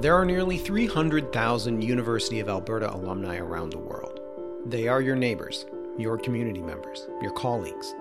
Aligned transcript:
There 0.00 0.14
are 0.14 0.24
nearly 0.24 0.58
300,000 0.58 1.82
University 1.82 2.38
of 2.38 2.48
Alberta 2.48 2.94
alumni 2.94 3.38
around 3.38 3.70
the 3.70 3.78
world. 3.78 4.20
They 4.64 4.86
are 4.86 5.00
your 5.00 5.16
neighbors, 5.16 5.66
your 5.96 6.16
community 6.16 6.62
members, 6.62 7.08
your 7.20 7.32
colleagues. 7.32 7.96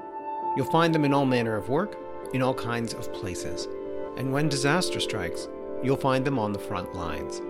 You'll 0.56 0.68
find 0.68 0.94
them 0.94 1.06
in 1.06 1.14
all 1.14 1.26
manner 1.26 1.56
of 1.56 1.70
work, 1.70 1.98
in 2.36 2.44
all 2.44 2.54
kinds 2.54 2.94
of 2.94 3.12
places. 3.14 3.68
And 4.16 4.32
when 4.32 4.48
disaster 4.48 5.00
strikes, 5.00 5.48
you'll 5.82 5.98
find 5.98 6.24
them 6.24 6.38
on 6.38 6.54
the 6.54 6.60
front 6.60 6.94
lines. 6.94 7.42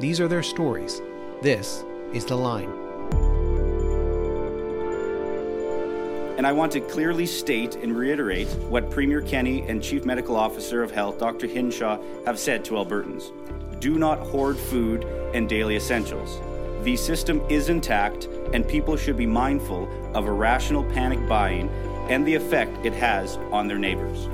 These 0.00 0.18
are 0.18 0.28
their 0.28 0.42
stories. 0.42 1.02
This 1.42 1.84
is 2.14 2.24
The 2.24 2.36
Line. 2.36 2.83
And 6.36 6.46
I 6.46 6.52
want 6.52 6.72
to 6.72 6.80
clearly 6.80 7.26
state 7.26 7.76
and 7.76 7.96
reiterate 7.96 8.48
what 8.68 8.90
Premier 8.90 9.20
Kenney 9.20 9.62
and 9.68 9.82
Chief 9.82 10.04
Medical 10.04 10.36
Officer 10.36 10.82
of 10.82 10.90
Health 10.90 11.18
Dr. 11.18 11.46
Hinshaw 11.46 11.98
have 12.26 12.38
said 12.38 12.64
to 12.66 12.74
Albertans 12.74 13.32
do 13.84 13.98
not 13.98 14.18
hoard 14.18 14.56
food 14.56 15.04
and 15.34 15.46
daily 15.46 15.76
essentials. 15.76 16.40
The 16.84 16.96
system 16.96 17.42
is 17.50 17.68
intact, 17.68 18.28
and 18.54 18.66
people 18.66 18.96
should 18.96 19.18
be 19.18 19.26
mindful 19.26 19.88
of 20.14 20.26
irrational 20.26 20.84
panic 20.84 21.28
buying 21.28 21.68
and 22.08 22.26
the 22.26 22.34
effect 22.34 22.86
it 22.86 22.94
has 22.94 23.36
on 23.52 23.68
their 23.68 23.78
neighbors. 23.78 24.28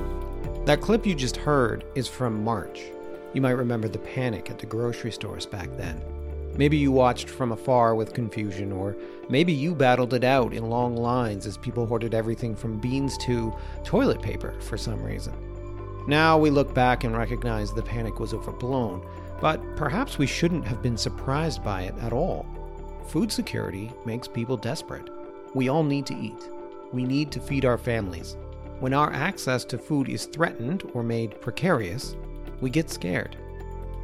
That 0.65 0.79
clip 0.79 1.05
you 1.05 1.15
just 1.15 1.35
heard 1.35 1.83
is 1.95 2.07
from 2.07 2.43
March. 2.43 2.81
You 3.33 3.41
might 3.41 3.51
remember 3.51 3.89
the 3.89 3.99
panic 3.99 4.49
at 4.49 4.57
the 4.57 4.65
grocery 4.65 5.11
stores 5.11 5.45
back 5.45 5.69
then. 5.75 6.01
Maybe 6.57 6.77
you 6.77 6.91
watched 6.91 7.29
from 7.29 7.51
afar 7.51 7.95
with 7.95 8.13
confusion, 8.13 8.71
or 8.71 8.95
maybe 9.29 9.53
you 9.53 9.73
battled 9.73 10.13
it 10.13 10.23
out 10.23 10.53
in 10.53 10.69
long 10.69 10.95
lines 10.95 11.45
as 11.45 11.57
people 11.57 11.85
hoarded 11.85 12.13
everything 12.13 12.55
from 12.55 12.79
beans 12.79 13.17
to 13.19 13.53
toilet 13.83 14.21
paper 14.21 14.59
for 14.59 14.77
some 14.77 15.01
reason. 15.01 15.33
Now 16.07 16.37
we 16.37 16.49
look 16.49 16.73
back 16.73 17.03
and 17.03 17.15
recognize 17.15 17.73
the 17.73 17.81
panic 17.81 18.19
was 18.19 18.33
overblown, 18.33 19.05
but 19.39 19.61
perhaps 19.75 20.17
we 20.17 20.27
shouldn't 20.27 20.65
have 20.65 20.81
been 20.81 20.97
surprised 20.97 21.63
by 21.63 21.83
it 21.83 21.95
at 22.01 22.13
all. 22.13 22.45
Food 23.07 23.31
security 23.31 23.91
makes 24.05 24.27
people 24.27 24.57
desperate. 24.57 25.09
We 25.53 25.69
all 25.69 25.83
need 25.83 26.05
to 26.07 26.15
eat. 26.15 26.49
We 26.91 27.03
need 27.03 27.31
to 27.31 27.39
feed 27.39 27.65
our 27.65 27.77
families. 27.77 28.35
When 28.79 28.93
our 28.93 29.13
access 29.13 29.63
to 29.65 29.77
food 29.77 30.09
is 30.09 30.25
threatened 30.25 30.89
or 30.93 31.03
made 31.03 31.39
precarious, 31.39 32.15
we 32.61 32.69
get 32.69 32.89
scared. 32.89 33.37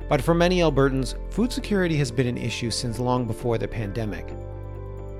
But 0.09 0.21
for 0.21 0.33
many 0.33 0.59
Albertans, 0.59 1.15
food 1.33 1.51
security 1.51 1.97
has 1.97 2.11
been 2.11 2.27
an 2.27 2.37
issue 2.37 2.71
since 2.71 2.97
long 2.97 3.27
before 3.27 3.57
the 3.57 3.67
pandemic. 3.67 4.33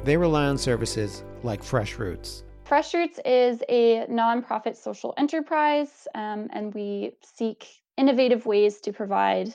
They 0.06 0.16
rely 0.16 0.46
on 0.46 0.58
services 0.58 1.26
like 1.44 1.62
Fresh 1.62 1.96
Routes. 1.96 2.44
Fresh 2.64 2.94
Routes 2.94 3.20
is 3.26 3.62
a 3.68 4.06
nonprofit 4.08 4.78
social 4.78 5.14
enterprise, 5.18 6.08
um, 6.16 6.48
and 6.54 6.74
we 6.74 7.12
seek 7.22 7.68
innovative 7.98 8.46
ways 8.46 8.80
to 8.82 8.94
provide 8.94 9.54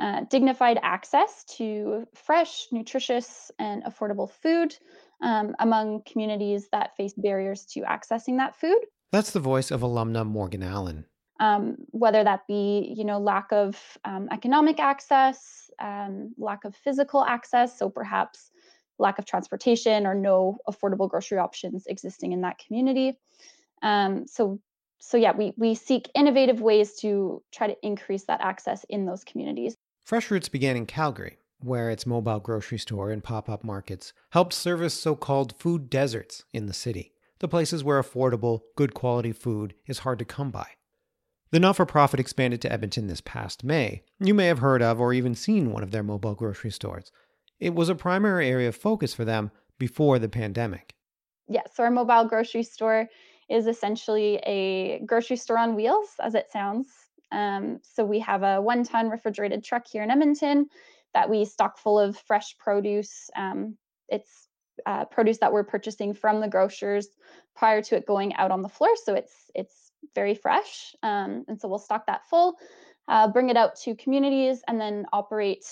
uh, 0.00 0.20
dignified 0.30 0.78
access 0.82 1.42
to 1.56 2.06
fresh, 2.14 2.68
nutritious, 2.70 3.50
and 3.58 3.82
affordable 3.82 4.30
food 4.30 4.76
um, 5.22 5.56
among 5.58 6.02
communities 6.02 6.68
that 6.70 6.96
face 6.96 7.14
barriers 7.16 7.64
to 7.64 7.80
accessing 7.80 8.36
that 8.36 8.54
food. 8.54 8.78
That's 9.10 9.32
the 9.32 9.40
voice 9.40 9.72
of 9.72 9.80
alumna 9.80 10.24
Morgan 10.24 10.62
Allen. 10.62 11.06
Um, 11.40 11.76
whether 11.90 12.24
that 12.24 12.46
be, 12.48 12.92
you 12.96 13.04
know, 13.04 13.18
lack 13.20 13.52
of 13.52 13.80
um, 14.04 14.28
economic 14.32 14.80
access, 14.80 15.70
um, 15.78 16.34
lack 16.36 16.64
of 16.64 16.74
physical 16.74 17.24
access, 17.24 17.78
so 17.78 17.88
perhaps 17.88 18.50
lack 18.98 19.20
of 19.20 19.24
transportation 19.24 20.04
or 20.04 20.14
no 20.14 20.58
affordable 20.68 21.08
grocery 21.08 21.38
options 21.38 21.86
existing 21.86 22.32
in 22.32 22.40
that 22.40 22.58
community. 22.58 23.16
Um, 23.82 24.26
so 24.26 24.58
so 24.98 25.16
yeah, 25.16 25.32
we 25.32 25.52
we 25.56 25.74
seek 25.74 26.10
innovative 26.14 26.60
ways 26.60 26.96
to 26.96 27.42
try 27.52 27.68
to 27.68 27.76
increase 27.82 28.24
that 28.24 28.40
access 28.40 28.84
in 28.88 29.06
those 29.06 29.22
communities. 29.22 29.76
Fresh 30.04 30.30
Routes 30.30 30.48
began 30.48 30.76
in 30.76 30.86
Calgary, 30.86 31.38
where 31.60 31.90
its 31.90 32.06
mobile 32.06 32.40
grocery 32.40 32.78
store 32.78 33.12
and 33.12 33.22
pop-up 33.22 33.62
markets 33.62 34.12
helped 34.30 34.54
service 34.54 34.94
so-called 34.94 35.54
food 35.58 35.88
deserts 35.88 36.44
in 36.52 36.66
the 36.66 36.72
city, 36.72 37.12
the 37.38 37.46
places 37.46 37.84
where 37.84 38.02
affordable, 38.02 38.62
good 38.74 38.94
quality 38.94 39.32
food 39.32 39.74
is 39.86 40.00
hard 40.00 40.18
to 40.18 40.24
come 40.24 40.50
by. 40.50 40.66
The 41.50 41.58
not 41.58 41.76
for 41.76 41.86
profit 41.86 42.20
expanded 42.20 42.60
to 42.62 42.72
Edmonton 42.72 43.06
this 43.06 43.22
past 43.22 43.64
May. 43.64 44.02
You 44.20 44.34
may 44.34 44.46
have 44.46 44.58
heard 44.58 44.82
of 44.82 45.00
or 45.00 45.14
even 45.14 45.34
seen 45.34 45.72
one 45.72 45.82
of 45.82 45.92
their 45.92 46.02
mobile 46.02 46.34
grocery 46.34 46.70
stores. 46.70 47.10
It 47.58 47.74
was 47.74 47.88
a 47.88 47.94
primary 47.94 48.48
area 48.48 48.68
of 48.68 48.76
focus 48.76 49.14
for 49.14 49.24
them 49.24 49.50
before 49.78 50.18
the 50.18 50.28
pandemic. 50.28 50.94
Yes, 51.48 51.64
yeah, 51.66 51.72
so 51.72 51.84
our 51.84 51.90
mobile 51.90 52.26
grocery 52.26 52.62
store 52.62 53.08
is 53.48 53.66
essentially 53.66 54.36
a 54.44 55.00
grocery 55.06 55.36
store 55.36 55.56
on 55.56 55.74
wheels, 55.74 56.08
as 56.22 56.34
it 56.34 56.50
sounds. 56.52 56.88
Um, 57.32 57.80
so 57.82 58.04
we 58.04 58.20
have 58.20 58.42
a 58.42 58.60
one 58.60 58.84
ton 58.84 59.08
refrigerated 59.08 59.64
truck 59.64 59.86
here 59.86 60.02
in 60.02 60.10
Edmonton 60.10 60.68
that 61.14 61.30
we 61.30 61.46
stock 61.46 61.78
full 61.78 61.98
of 61.98 62.16
fresh 62.18 62.56
produce. 62.58 63.30
Um, 63.36 63.78
it's 64.10 64.48
uh, 64.84 65.06
produce 65.06 65.38
that 65.38 65.52
we're 65.52 65.64
purchasing 65.64 66.12
from 66.12 66.40
the 66.40 66.48
grocers 66.48 67.08
prior 67.56 67.82
to 67.82 67.96
it 67.96 68.06
going 68.06 68.34
out 68.34 68.50
on 68.50 68.62
the 68.62 68.68
floor, 68.68 68.90
so 69.02 69.14
it's 69.14 69.50
it's 69.54 69.87
very 70.14 70.34
fresh. 70.34 70.94
Um, 71.02 71.44
and 71.48 71.60
so 71.60 71.68
we'll 71.68 71.78
stock 71.78 72.06
that 72.06 72.26
full, 72.28 72.56
uh, 73.08 73.28
bring 73.28 73.50
it 73.50 73.56
out 73.56 73.76
to 73.80 73.94
communities, 73.94 74.62
and 74.68 74.80
then 74.80 75.06
operate 75.12 75.64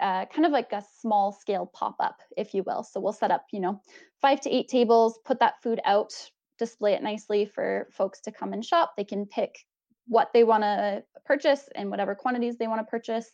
uh, 0.00 0.24
kind 0.26 0.46
of 0.46 0.52
like 0.52 0.72
a 0.72 0.82
small 1.00 1.32
scale 1.32 1.70
pop 1.74 1.96
up, 2.00 2.20
if 2.36 2.54
you 2.54 2.62
will. 2.62 2.82
So 2.82 3.00
we'll 3.00 3.12
set 3.12 3.30
up, 3.30 3.46
you 3.52 3.60
know, 3.60 3.80
five 4.22 4.40
to 4.42 4.50
eight 4.50 4.68
tables, 4.68 5.18
put 5.24 5.40
that 5.40 5.62
food 5.62 5.80
out 5.84 6.12
display 6.58 6.94
it 6.94 7.02
nicely 7.02 7.44
for 7.44 7.88
folks 7.90 8.20
to 8.20 8.32
come 8.32 8.52
and 8.52 8.64
shop. 8.64 8.94
They 8.96 9.04
can 9.04 9.26
pick 9.26 9.58
what 10.06 10.30
they 10.32 10.44
want 10.44 10.62
to 10.62 11.02
purchase 11.24 11.68
and 11.74 11.90
whatever 11.90 12.14
quantities 12.14 12.56
they 12.56 12.66
want 12.66 12.80
to 12.80 12.90
purchase. 12.90 13.30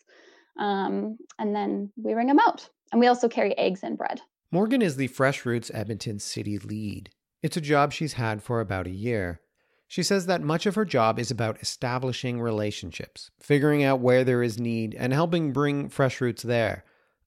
Um, 0.59 1.19
and 1.39 1.55
then 1.55 1.93
we 1.97 2.15
ring 2.15 2.29
them 2.29 2.39
out. 2.39 2.69
And 2.93 3.01
we 3.01 3.07
also 3.07 3.29
carry 3.29 3.57
eggs 3.59 3.83
and 3.83 3.97
bread. 3.97 4.21
Morgan 4.51 4.83
is 4.83 4.97
the 4.97 5.07
Fresh 5.07 5.45
Routes 5.45 5.71
Edmonton 5.73 6.19
City 6.19 6.59
lead. 6.59 7.11
It's 7.43 7.57
a 7.57 7.61
job 7.61 7.93
she's 7.93 8.15
had 8.15 8.43
for 8.43 8.61
about 8.61 8.87
a 8.87 8.91
year. 8.91 9.41
She 9.91 10.05
says 10.05 10.27
that 10.27 10.41
much 10.41 10.67
of 10.67 10.77
her 10.77 10.85
job 10.85 11.19
is 11.19 11.33
about 11.33 11.61
establishing 11.61 12.41
relationships, 12.41 13.33
figuring 13.41 13.83
out 13.83 13.99
where 13.99 14.23
there 14.23 14.41
is 14.41 14.57
need, 14.57 14.95
and 14.95 15.13
helping 15.13 15.53
bring 15.53 15.89
Fresh 15.89 16.21
Routes 16.21 16.45
there. 16.45 16.85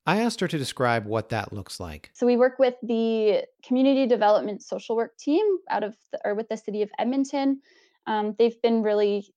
I 0.08 0.22
asked 0.22 0.40
her 0.40 0.48
to 0.48 0.58
describe 0.58 1.06
what 1.06 1.28
that 1.28 1.52
looks 1.52 1.82
like. 1.82 2.10
So 2.14 2.26
we 2.26 2.38
work 2.38 2.60
with 2.60 2.76
the 2.82 3.44
community 3.68 4.08
development 4.08 4.64
social 4.64 4.96
work 4.96 5.18
team 5.18 5.46
out 5.70 5.84
of 5.84 5.98
the, 6.14 6.22
or 6.24 6.36
with 6.36 6.48
the 6.48 6.56
city 6.56 6.82
of 6.82 6.90
Edmonton. 6.98 7.60
Um, 8.08 8.34
they've 8.40 8.62
been 8.62 8.82
really 8.82 9.28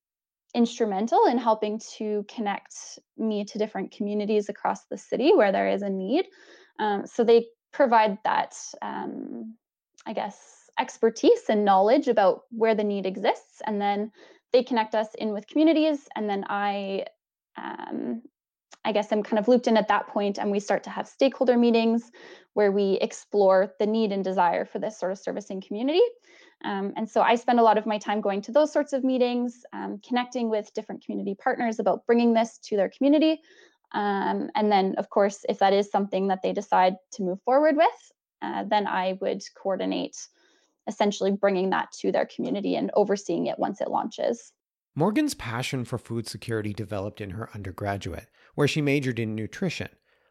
instrumental 0.54 1.26
in 1.26 1.36
helping 1.36 1.80
to 1.96 2.24
connect 2.28 3.00
me 3.18 3.44
to 3.46 3.58
different 3.58 3.90
communities 3.90 4.48
across 4.48 4.84
the 4.84 4.96
city 4.96 5.34
where 5.34 5.50
there 5.50 5.68
is 5.68 5.82
a 5.82 5.90
need. 5.90 6.26
Um, 6.78 7.04
so 7.04 7.24
they 7.24 7.46
provide 7.72 8.18
that, 8.22 8.54
um, 8.82 9.56
I 10.06 10.12
guess, 10.12 10.55
expertise 10.78 11.44
and 11.48 11.64
knowledge 11.64 12.08
about 12.08 12.42
where 12.50 12.74
the 12.74 12.84
need 12.84 13.06
exists, 13.06 13.62
and 13.66 13.80
then 13.80 14.12
they 14.52 14.62
connect 14.62 14.94
us 14.94 15.08
in 15.18 15.32
with 15.32 15.46
communities, 15.46 16.08
and 16.16 16.28
then 16.28 16.44
I 16.48 17.06
um, 17.56 18.22
I 18.84 18.92
guess 18.92 19.10
I'm 19.10 19.24
kind 19.24 19.40
of 19.40 19.48
looped 19.48 19.66
in 19.66 19.76
at 19.76 19.88
that 19.88 20.06
point, 20.06 20.38
and 20.38 20.50
we 20.50 20.60
start 20.60 20.84
to 20.84 20.90
have 20.90 21.08
stakeholder 21.08 21.56
meetings 21.56 22.12
where 22.54 22.70
we 22.70 22.98
explore 23.02 23.74
the 23.80 23.86
need 23.86 24.12
and 24.12 24.22
desire 24.22 24.64
for 24.64 24.78
this 24.78 24.98
sort 24.98 25.10
of 25.10 25.18
servicing 25.18 25.60
community. 25.60 26.02
Um, 26.64 26.92
and 26.96 27.10
so 27.10 27.20
I 27.20 27.34
spend 27.34 27.58
a 27.58 27.62
lot 27.62 27.78
of 27.78 27.84
my 27.86 27.98
time 27.98 28.20
going 28.20 28.42
to 28.42 28.52
those 28.52 28.72
sorts 28.72 28.92
of 28.92 29.02
meetings, 29.02 29.62
um, 29.72 30.00
connecting 30.06 30.48
with 30.48 30.72
different 30.72 31.04
community 31.04 31.34
partners 31.34 31.80
about 31.80 32.06
bringing 32.06 32.32
this 32.32 32.58
to 32.58 32.76
their 32.76 32.88
community. 32.88 33.40
Um, 33.92 34.50
and 34.54 34.70
then, 34.70 34.94
of 34.98 35.10
course, 35.10 35.44
if 35.48 35.58
that 35.58 35.72
is 35.72 35.90
something 35.90 36.28
that 36.28 36.42
they 36.42 36.52
decide 36.52 36.94
to 37.12 37.22
move 37.22 37.40
forward 37.42 37.76
with, 37.76 38.12
uh, 38.40 38.64
then 38.64 38.86
I 38.86 39.18
would 39.20 39.42
coordinate 39.60 40.16
essentially 40.86 41.32
bringing 41.32 41.70
that 41.70 41.92
to 42.00 42.12
their 42.12 42.26
community 42.26 42.76
and 42.76 42.90
overseeing 42.94 43.46
it 43.46 43.58
once 43.58 43.80
it 43.80 43.90
launches. 43.90 44.52
Morgan's 44.94 45.34
passion 45.34 45.84
for 45.84 45.98
food 45.98 46.26
security 46.26 46.72
developed 46.72 47.20
in 47.20 47.30
her 47.30 47.50
undergraduate, 47.54 48.28
where 48.54 48.68
she 48.68 48.80
majored 48.80 49.18
in 49.18 49.34
nutrition. 49.34 49.88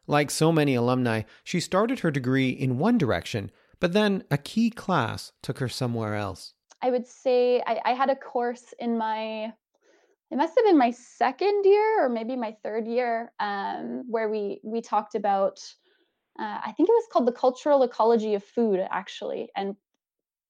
Like 0.08 0.32
so 0.32 0.52
many 0.52 0.76
alumni, 0.76 1.24
she 1.44 1.60
started 1.60 2.00
her 2.00 2.12
degree 2.12 2.50
in 2.50 2.78
one 2.78 2.98
direction, 2.98 3.52
but 3.80 3.94
then 3.94 4.24
a 4.32 4.38
key 4.38 4.70
class 4.70 5.32
took 5.44 5.60
her 5.60 5.70
somewhere 5.70 6.16
else. 6.16 6.54
I 6.82 6.92
would 6.92 7.08
say 7.08 7.62
I, 7.66 7.80
I 7.86 7.94
had 7.94 8.10
a 8.10 8.16
course 8.16 8.74
in 8.80 8.98
my 8.98 9.54
it 10.32 10.38
must 10.38 10.56
have 10.58 10.66
been 10.66 10.78
my 10.78 10.92
second 10.92 11.64
year 11.66 12.04
or 12.04 12.10
maybe 12.10 12.36
my 12.36 12.56
third 12.64 12.88
year 12.88 13.32
um, 13.40 14.04
where 14.10 14.30
we 14.30 14.60
we 14.64 14.82
talked 14.82 15.16
about 15.16 15.60
uh, 16.40 16.60
i 16.64 16.74
think 16.76 16.90
it 16.90 16.94
was 16.94 17.08
called 17.12 17.28
the 17.28 17.32
cultural 17.32 17.84
ecology 17.84 18.34
of 18.34 18.44
food 18.44 18.86
actually 18.92 19.50
and 19.56 19.76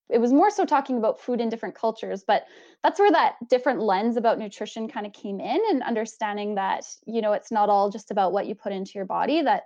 it 0.09 0.19
was 0.19 0.31
more 0.33 0.51
so 0.51 0.65
talking 0.65 0.97
about 0.97 1.19
food 1.19 1.41
in 1.41 1.49
different 1.49 1.75
cultures 1.75 2.23
but 2.25 2.45
that's 2.83 2.99
where 2.99 3.11
that 3.11 3.35
different 3.49 3.81
lens 3.81 4.17
about 4.17 4.39
nutrition 4.39 4.87
kind 4.87 5.05
of 5.05 5.13
came 5.13 5.39
in 5.39 5.61
and 5.69 5.83
understanding 5.83 6.55
that 6.55 6.83
you 7.05 7.21
know 7.21 7.33
it's 7.33 7.51
not 7.51 7.69
all 7.69 7.89
just 7.89 8.11
about 8.11 8.31
what 8.33 8.47
you 8.47 8.55
put 8.55 8.73
into 8.73 8.91
your 8.95 9.05
body 9.05 9.41
that 9.41 9.63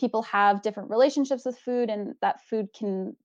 people 0.00 0.22
have 0.22 0.62
different 0.62 0.90
relationships 0.90 1.44
with 1.44 1.58
food 1.58 1.88
and 1.90 2.14
that 2.20 2.40
food 2.48 2.68
can 2.76 3.16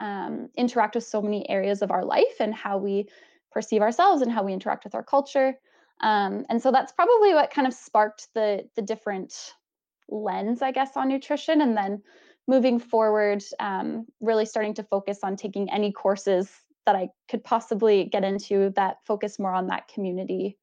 um, 0.00 0.48
interact 0.56 0.94
with 0.94 1.04
so 1.04 1.22
many 1.22 1.48
areas 1.48 1.82
of 1.82 1.90
our 1.90 2.04
life 2.04 2.36
and 2.40 2.54
how 2.54 2.76
we 2.78 3.08
perceive 3.50 3.80
ourselves 3.82 4.20
and 4.22 4.30
how 4.30 4.42
we 4.42 4.52
interact 4.52 4.84
with 4.84 4.94
our 4.94 5.04
culture 5.04 5.54
Um, 6.02 6.44
and 6.50 6.60
so 6.60 6.70
that's 6.72 6.92
probably 6.92 7.32
what 7.32 7.50
kind 7.50 7.66
of 7.66 7.72
sparked 7.72 8.28
the 8.34 8.68
the 8.76 8.82
different 8.82 9.32
lens, 10.08 10.60
I 10.62 10.72
guess, 10.72 10.96
on 10.96 11.08
nutrition. 11.08 11.60
And 11.62 11.76
then 11.76 12.02
moving 12.46 12.78
forward, 12.78 13.42
um, 13.60 14.06
really 14.20 14.46
starting 14.46 14.74
to 14.74 14.82
focus 14.82 15.20
on 15.22 15.36
taking 15.36 15.70
any 15.70 15.92
courses 15.92 16.50
that 16.84 16.96
I 16.96 17.08
could 17.28 17.42
possibly 17.42 18.04
get 18.04 18.24
into 18.24 18.70
that 18.76 18.98
focus 19.04 19.38
more 19.38 19.52
on 19.52 19.66
that 19.68 19.88
community 19.88 20.56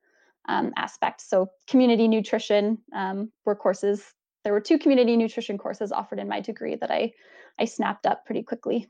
um, 0.48 0.72
aspect. 0.78 1.22
So, 1.22 1.48
community 1.68 2.08
nutrition 2.08 2.78
um, 2.94 3.32
were 3.46 3.56
courses. 3.56 4.14
There 4.44 4.54
were 4.54 4.62
two 4.62 4.78
community 4.78 5.16
nutrition 5.16 5.58
courses 5.58 5.92
offered 5.92 6.20
in 6.20 6.28
my 6.28 6.40
degree 6.40 6.76
that 6.76 6.92
I 6.92 7.14
I 7.60 7.66
snapped 7.66 8.06
up 8.06 8.26
pretty 8.26 8.44
quickly. 8.44 8.88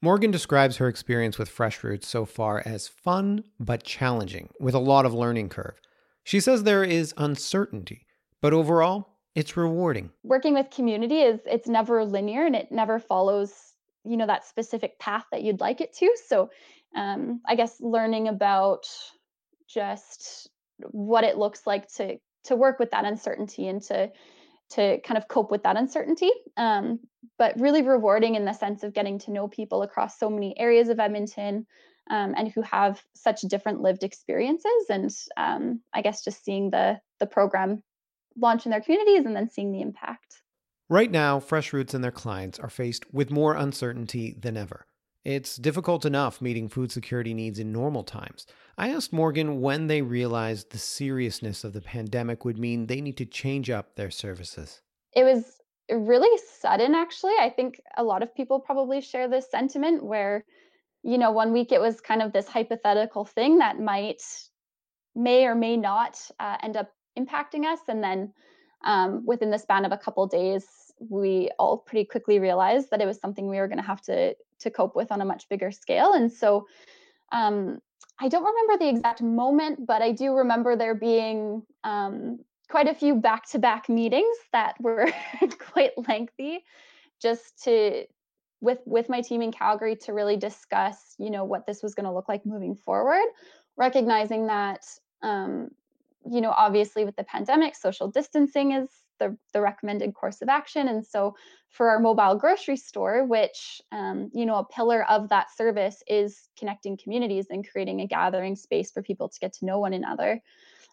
Morgan 0.00 0.32
describes 0.32 0.78
her 0.78 0.88
experience 0.88 1.38
with 1.38 1.48
Fresh 1.48 1.84
Routes 1.84 2.08
so 2.08 2.24
far 2.24 2.60
as 2.66 2.88
fun 2.88 3.44
but 3.60 3.84
challenging, 3.84 4.48
with 4.58 4.74
a 4.74 4.80
lot 4.80 5.06
of 5.06 5.14
learning 5.14 5.48
curve. 5.48 5.80
She 6.24 6.40
says 6.40 6.64
there 6.64 6.84
is 6.84 7.14
uncertainty, 7.16 8.06
but 8.40 8.52
overall, 8.52 9.11
it's 9.34 9.56
rewarding. 9.56 10.10
Working 10.22 10.54
with 10.54 10.70
community 10.70 11.20
is 11.20 11.40
it's 11.46 11.68
never 11.68 12.04
linear 12.04 12.44
and 12.44 12.54
it 12.54 12.70
never 12.70 12.98
follows, 12.98 13.52
you 14.04 14.16
know, 14.16 14.26
that 14.26 14.44
specific 14.44 14.98
path 14.98 15.24
that 15.32 15.42
you'd 15.42 15.60
like 15.60 15.80
it 15.80 15.94
to. 15.94 16.14
So, 16.26 16.50
um, 16.94 17.40
I 17.46 17.54
guess 17.54 17.80
learning 17.80 18.28
about 18.28 18.86
just 19.68 20.48
what 20.90 21.24
it 21.24 21.38
looks 21.38 21.66
like 21.66 21.90
to 21.94 22.18
to 22.44 22.56
work 22.56 22.78
with 22.78 22.90
that 22.90 23.04
uncertainty 23.04 23.68
and 23.68 23.80
to 23.82 24.10
to 24.70 25.00
kind 25.00 25.18
of 25.18 25.28
cope 25.28 25.50
with 25.50 25.62
that 25.62 25.76
uncertainty. 25.76 26.30
Um, 26.56 27.00
but 27.38 27.58
really 27.58 27.82
rewarding 27.82 28.34
in 28.34 28.44
the 28.44 28.52
sense 28.52 28.82
of 28.82 28.94
getting 28.94 29.18
to 29.20 29.30
know 29.30 29.48
people 29.48 29.82
across 29.82 30.18
so 30.18 30.30
many 30.30 30.58
areas 30.58 30.88
of 30.88 30.98
Edmonton 30.98 31.66
um, 32.10 32.34
and 32.36 32.48
who 32.48 32.62
have 32.62 33.02
such 33.14 33.42
different 33.42 33.80
lived 33.80 34.02
experiences. 34.02 34.86
And 34.90 35.10
um, 35.36 35.80
I 35.92 36.02
guess 36.02 36.24
just 36.24 36.44
seeing 36.44 36.70
the 36.70 37.00
the 37.20 37.26
program 37.26 37.82
launch 38.36 38.66
in 38.66 38.70
their 38.70 38.80
communities 38.80 39.24
and 39.26 39.34
then 39.36 39.48
seeing 39.48 39.72
the 39.72 39.80
impact. 39.80 40.42
Right 40.88 41.10
now, 41.10 41.40
Fresh 41.40 41.72
Routes 41.72 41.94
and 41.94 42.04
their 42.04 42.10
clients 42.10 42.58
are 42.58 42.68
faced 42.68 43.12
with 43.12 43.30
more 43.30 43.54
uncertainty 43.54 44.34
than 44.38 44.56
ever. 44.56 44.86
It's 45.24 45.56
difficult 45.56 46.04
enough 46.04 46.40
meeting 46.40 46.68
food 46.68 46.90
security 46.90 47.32
needs 47.32 47.58
in 47.58 47.72
normal 47.72 48.02
times. 48.02 48.46
I 48.76 48.90
asked 48.90 49.12
Morgan 49.12 49.60
when 49.60 49.86
they 49.86 50.02
realized 50.02 50.70
the 50.70 50.78
seriousness 50.78 51.62
of 51.62 51.72
the 51.72 51.80
pandemic 51.80 52.44
would 52.44 52.58
mean 52.58 52.86
they 52.86 53.00
need 53.00 53.16
to 53.18 53.24
change 53.24 53.70
up 53.70 53.94
their 53.94 54.10
services. 54.10 54.82
It 55.14 55.22
was 55.22 55.60
really 55.88 56.40
sudden, 56.60 56.94
actually. 56.94 57.34
I 57.40 57.50
think 57.50 57.80
a 57.96 58.02
lot 58.02 58.22
of 58.22 58.34
people 58.34 58.58
probably 58.58 59.00
share 59.00 59.28
this 59.28 59.50
sentiment 59.50 60.04
where, 60.04 60.44
you 61.04 61.18
know, 61.18 61.30
one 61.30 61.52
week 61.52 61.70
it 61.70 61.80
was 61.80 62.00
kind 62.00 62.20
of 62.20 62.32
this 62.32 62.48
hypothetical 62.48 63.24
thing 63.24 63.58
that 63.58 63.78
might, 63.78 64.22
may 65.14 65.44
or 65.44 65.54
may 65.54 65.76
not 65.76 66.20
uh, 66.40 66.56
end 66.62 66.76
up 66.76 66.90
impacting 67.18 67.64
us. 67.64 67.80
And 67.88 68.02
then 68.02 68.32
um, 68.84 69.24
within 69.24 69.50
the 69.50 69.58
span 69.58 69.84
of 69.84 69.92
a 69.92 69.98
couple 69.98 70.26
days, 70.26 70.66
we 71.08 71.50
all 71.58 71.78
pretty 71.78 72.04
quickly 72.04 72.38
realized 72.38 72.90
that 72.90 73.00
it 73.00 73.06
was 73.06 73.18
something 73.18 73.48
we 73.48 73.58
were 73.58 73.68
going 73.68 73.78
to 73.78 73.84
have 73.84 74.02
to 74.02 74.34
to 74.60 74.70
cope 74.70 74.94
with 74.94 75.10
on 75.10 75.20
a 75.20 75.24
much 75.24 75.48
bigger 75.48 75.72
scale. 75.72 76.12
And 76.12 76.32
so 76.32 76.66
um, 77.32 77.80
I 78.20 78.28
don't 78.28 78.44
remember 78.44 78.78
the 78.78 78.88
exact 78.88 79.20
moment, 79.20 79.86
but 79.86 80.02
I 80.02 80.12
do 80.12 80.34
remember 80.34 80.76
there 80.76 80.94
being 80.94 81.62
um, 81.82 82.38
quite 82.68 82.88
a 82.88 82.94
few 82.94 83.16
back 83.16 83.48
to 83.50 83.58
back 83.58 83.88
meetings 83.88 84.36
that 84.52 84.80
were 84.80 85.10
quite 85.58 85.92
lengthy 86.08 86.64
just 87.20 87.64
to 87.64 88.04
with 88.60 88.78
with 88.86 89.08
my 89.08 89.20
team 89.20 89.42
in 89.42 89.50
Calgary 89.50 89.96
to 89.96 90.12
really 90.12 90.36
discuss, 90.36 91.16
you 91.18 91.30
know, 91.30 91.44
what 91.44 91.66
this 91.66 91.82
was 91.82 91.94
going 91.94 92.06
to 92.06 92.12
look 92.12 92.28
like 92.28 92.46
moving 92.46 92.76
forward, 92.76 93.26
recognizing 93.76 94.46
that 94.46 94.84
um, 95.22 95.70
you 96.30 96.40
know, 96.40 96.50
obviously 96.50 97.04
with 97.04 97.16
the 97.16 97.24
pandemic, 97.24 97.76
social 97.76 98.08
distancing 98.08 98.72
is 98.72 98.88
the, 99.18 99.36
the 99.52 99.60
recommended 99.60 100.14
course 100.14 100.42
of 100.42 100.48
action. 100.48 100.88
And 100.88 101.06
so 101.06 101.34
for 101.68 101.90
our 101.90 102.00
mobile 102.00 102.36
grocery 102.36 102.76
store, 102.76 103.24
which, 103.24 103.80
um, 103.92 104.30
you 104.34 104.46
know, 104.46 104.56
a 104.56 104.64
pillar 104.64 105.04
of 105.08 105.28
that 105.28 105.54
service 105.56 106.02
is 106.06 106.48
connecting 106.58 106.96
communities 106.96 107.46
and 107.50 107.68
creating 107.68 108.00
a 108.00 108.06
gathering 108.06 108.56
space 108.56 108.90
for 108.90 109.02
people 109.02 109.28
to 109.28 109.38
get 109.38 109.52
to 109.54 109.64
know 109.64 109.78
one 109.78 109.92
another, 109.92 110.40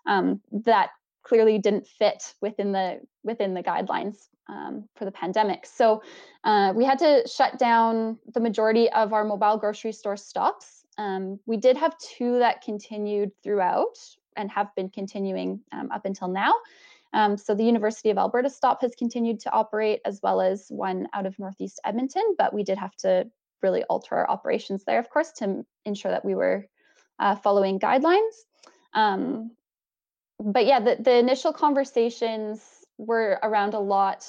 um, 0.06 0.42
that 0.52 0.90
clearly 1.24 1.60
didn't 1.60 1.88
fit 1.88 2.34
within 2.42 2.72
the 2.72 3.00
within 3.24 3.54
the 3.54 3.62
guidelines 3.62 4.30
um, 4.48 4.88
for 4.96 5.06
the 5.06 5.12
pandemic. 5.12 5.66
So 5.66 6.02
uh, 6.44 6.74
we 6.76 6.86
had 6.86 7.00
to 7.00 7.28
shut 7.28 7.60
down 7.60 8.18
the 8.34 8.40
majority 8.40 8.90
of 8.92 9.14
our 9.14 9.26
mobile 9.26 9.58
grocery 9.58 9.92
store 9.92 10.18
stops. 10.18 10.86
Um, 10.98 11.40
we 11.46 11.58
did 11.58 11.78
have 11.78 11.98
two 11.98 12.40
that 12.40 12.62
continued 12.62 13.32
throughout 13.44 13.98
and 14.40 14.50
have 14.50 14.74
been 14.76 14.90
continuing 14.90 15.60
um, 15.72 15.92
up 15.92 16.06
until 16.06 16.30
now. 16.30 16.54
Um, 17.14 17.38
so 17.38 17.56
the 17.56 17.64
University 17.64 18.10
of 18.10 18.18
Alberta 18.18 18.50
stop 18.50 18.82
has 18.82 18.96
continued 18.96 19.40
to 19.42 19.52
operate 19.52 20.00
as 20.06 20.20
well 20.22 20.42
as 20.42 20.68
one 20.70 21.08
out 21.14 21.26
of 21.26 21.38
Northeast 21.40 21.80
Edmonton, 21.84 22.36
but 22.38 22.54
we 22.54 22.64
did 22.64 22.78
have 22.78 22.96
to 22.98 23.28
really 23.62 23.84
alter 23.84 24.16
our 24.16 24.30
operations 24.30 24.84
there, 24.86 25.00
of 25.00 25.10
course, 25.10 25.32
to 25.34 25.66
ensure 25.86 26.12
that 26.12 26.24
we 26.24 26.36
were 26.36 26.66
uh, 27.20 27.36
following 27.36 27.80
guidelines. 27.80 28.36
Um, 28.94 29.52
but 30.40 30.66
yeah, 30.66 30.80
the, 30.80 30.98
the 31.00 31.18
initial 31.18 31.52
conversations 31.52 32.62
were 32.98 33.40
around 33.44 33.74
a 33.74 33.80
lot 33.80 34.26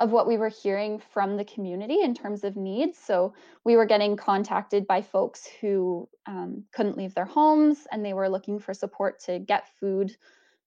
of 0.00 0.10
what 0.10 0.26
we 0.26 0.36
were 0.36 0.48
hearing 0.48 1.00
from 1.12 1.36
the 1.36 1.44
community 1.44 2.00
in 2.02 2.14
terms 2.14 2.42
of 2.42 2.56
needs. 2.56 2.98
So 2.98 3.32
we 3.64 3.76
were 3.76 3.86
getting 3.86 4.16
contacted 4.16 4.86
by 4.86 5.02
folks 5.02 5.48
who 5.60 6.08
um, 6.26 6.64
couldn't 6.72 6.96
leave 6.96 7.14
their 7.14 7.24
homes 7.24 7.86
and 7.92 8.04
they 8.04 8.12
were 8.12 8.28
looking 8.28 8.58
for 8.58 8.74
support 8.74 9.20
to 9.24 9.38
get 9.38 9.68
food 9.78 10.16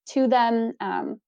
to 0.09 0.27
them. 0.27 0.73
Um, 0.79 1.19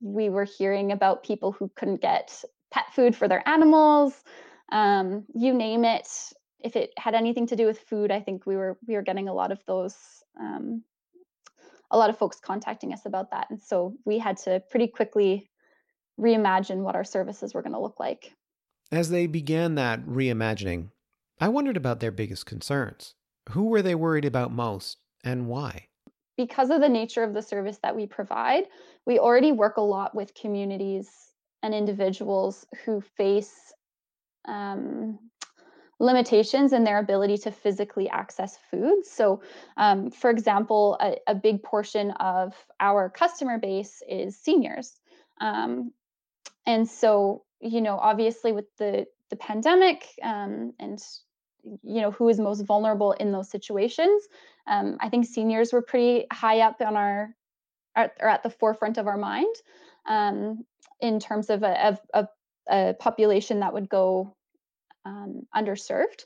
we 0.00 0.28
were 0.28 0.44
hearing 0.44 0.92
about 0.92 1.22
people 1.22 1.52
who 1.52 1.70
couldn't 1.74 2.02
get 2.02 2.44
pet 2.70 2.92
food 2.92 3.16
for 3.16 3.26
their 3.26 3.46
animals. 3.48 4.22
Um, 4.70 5.24
you 5.34 5.54
name 5.54 5.84
it. 5.84 6.08
If 6.60 6.76
it 6.76 6.92
had 6.98 7.14
anything 7.14 7.46
to 7.48 7.56
do 7.56 7.66
with 7.66 7.78
food, 7.78 8.10
I 8.10 8.20
think 8.20 8.44
we 8.44 8.56
were 8.56 8.76
we 8.86 8.94
were 8.94 9.02
getting 9.02 9.28
a 9.28 9.34
lot 9.34 9.52
of 9.52 9.64
those. 9.66 9.96
Um, 10.38 10.82
a 11.92 11.96
lot 11.96 12.10
of 12.10 12.18
folks 12.18 12.40
contacting 12.40 12.92
us 12.92 13.06
about 13.06 13.30
that, 13.30 13.48
and 13.50 13.62
so 13.62 13.94
we 14.04 14.18
had 14.18 14.36
to 14.38 14.60
pretty 14.70 14.88
quickly 14.88 15.48
reimagine 16.20 16.78
what 16.78 16.96
our 16.96 17.04
services 17.04 17.54
were 17.54 17.62
going 17.62 17.72
to 17.72 17.80
look 17.80 18.00
like. 18.00 18.32
As 18.92 19.10
they 19.10 19.26
began 19.26 19.74
that 19.74 20.06
reimagining, 20.06 20.90
I 21.40 21.48
wondered 21.48 21.76
about 21.76 22.00
their 22.00 22.10
biggest 22.10 22.46
concerns. 22.46 23.14
Who 23.50 23.64
were 23.64 23.82
they 23.82 23.94
worried 23.94 24.24
about 24.24 24.52
most, 24.52 24.98
and 25.22 25.46
why? 25.46 25.88
because 26.36 26.70
of 26.70 26.80
the 26.80 26.88
nature 26.88 27.22
of 27.22 27.34
the 27.34 27.42
service 27.42 27.78
that 27.82 27.96
we 27.96 28.06
provide, 28.06 28.64
we 29.06 29.18
already 29.18 29.52
work 29.52 29.78
a 29.78 29.82
lot 29.82 30.14
with 30.14 30.34
communities 30.34 31.10
and 31.62 31.74
individuals 31.74 32.66
who 32.84 33.00
face 33.00 33.72
um, 34.46 35.18
limitations 35.98 36.72
in 36.72 36.84
their 36.84 36.98
ability 36.98 37.38
to 37.38 37.50
physically 37.50 38.08
access 38.10 38.58
food. 38.70 39.04
So, 39.04 39.40
um, 39.76 40.10
for 40.10 40.30
example, 40.30 40.98
a, 41.00 41.16
a, 41.26 41.34
big 41.34 41.62
portion 41.62 42.10
of 42.12 42.54
our 42.78 43.08
customer 43.08 43.58
base 43.58 44.02
is 44.08 44.36
seniors. 44.36 45.00
Um, 45.40 45.92
and 46.66 46.88
so, 46.88 47.44
you 47.60 47.80
know, 47.80 47.98
obviously 47.98 48.52
with 48.52 48.66
the 48.78 49.06
the 49.30 49.36
pandemic 49.36 50.06
um, 50.22 50.72
and 50.78 51.02
you 51.82 52.00
know 52.00 52.12
who 52.12 52.28
is 52.28 52.38
most 52.38 52.64
vulnerable 52.64 53.10
in 53.12 53.32
those 53.32 53.50
situations 53.50 54.22
um, 54.68 54.96
i 55.00 55.08
think 55.08 55.26
seniors 55.26 55.72
were 55.72 55.82
pretty 55.82 56.24
high 56.32 56.60
up 56.60 56.76
on 56.80 56.96
our 56.96 57.34
or 57.96 58.28
at 58.28 58.42
the 58.42 58.50
forefront 58.50 58.98
of 58.98 59.06
our 59.06 59.16
mind 59.16 59.54
um, 60.06 60.64
in 61.00 61.18
terms 61.18 61.50
of 61.50 61.62
a, 61.62 61.98
a, 62.14 62.28
a, 62.68 62.94
population 62.94 63.60
that 63.60 63.72
would 63.72 63.88
go 63.88 64.36
um, 65.04 65.46
underserved. 65.56 66.24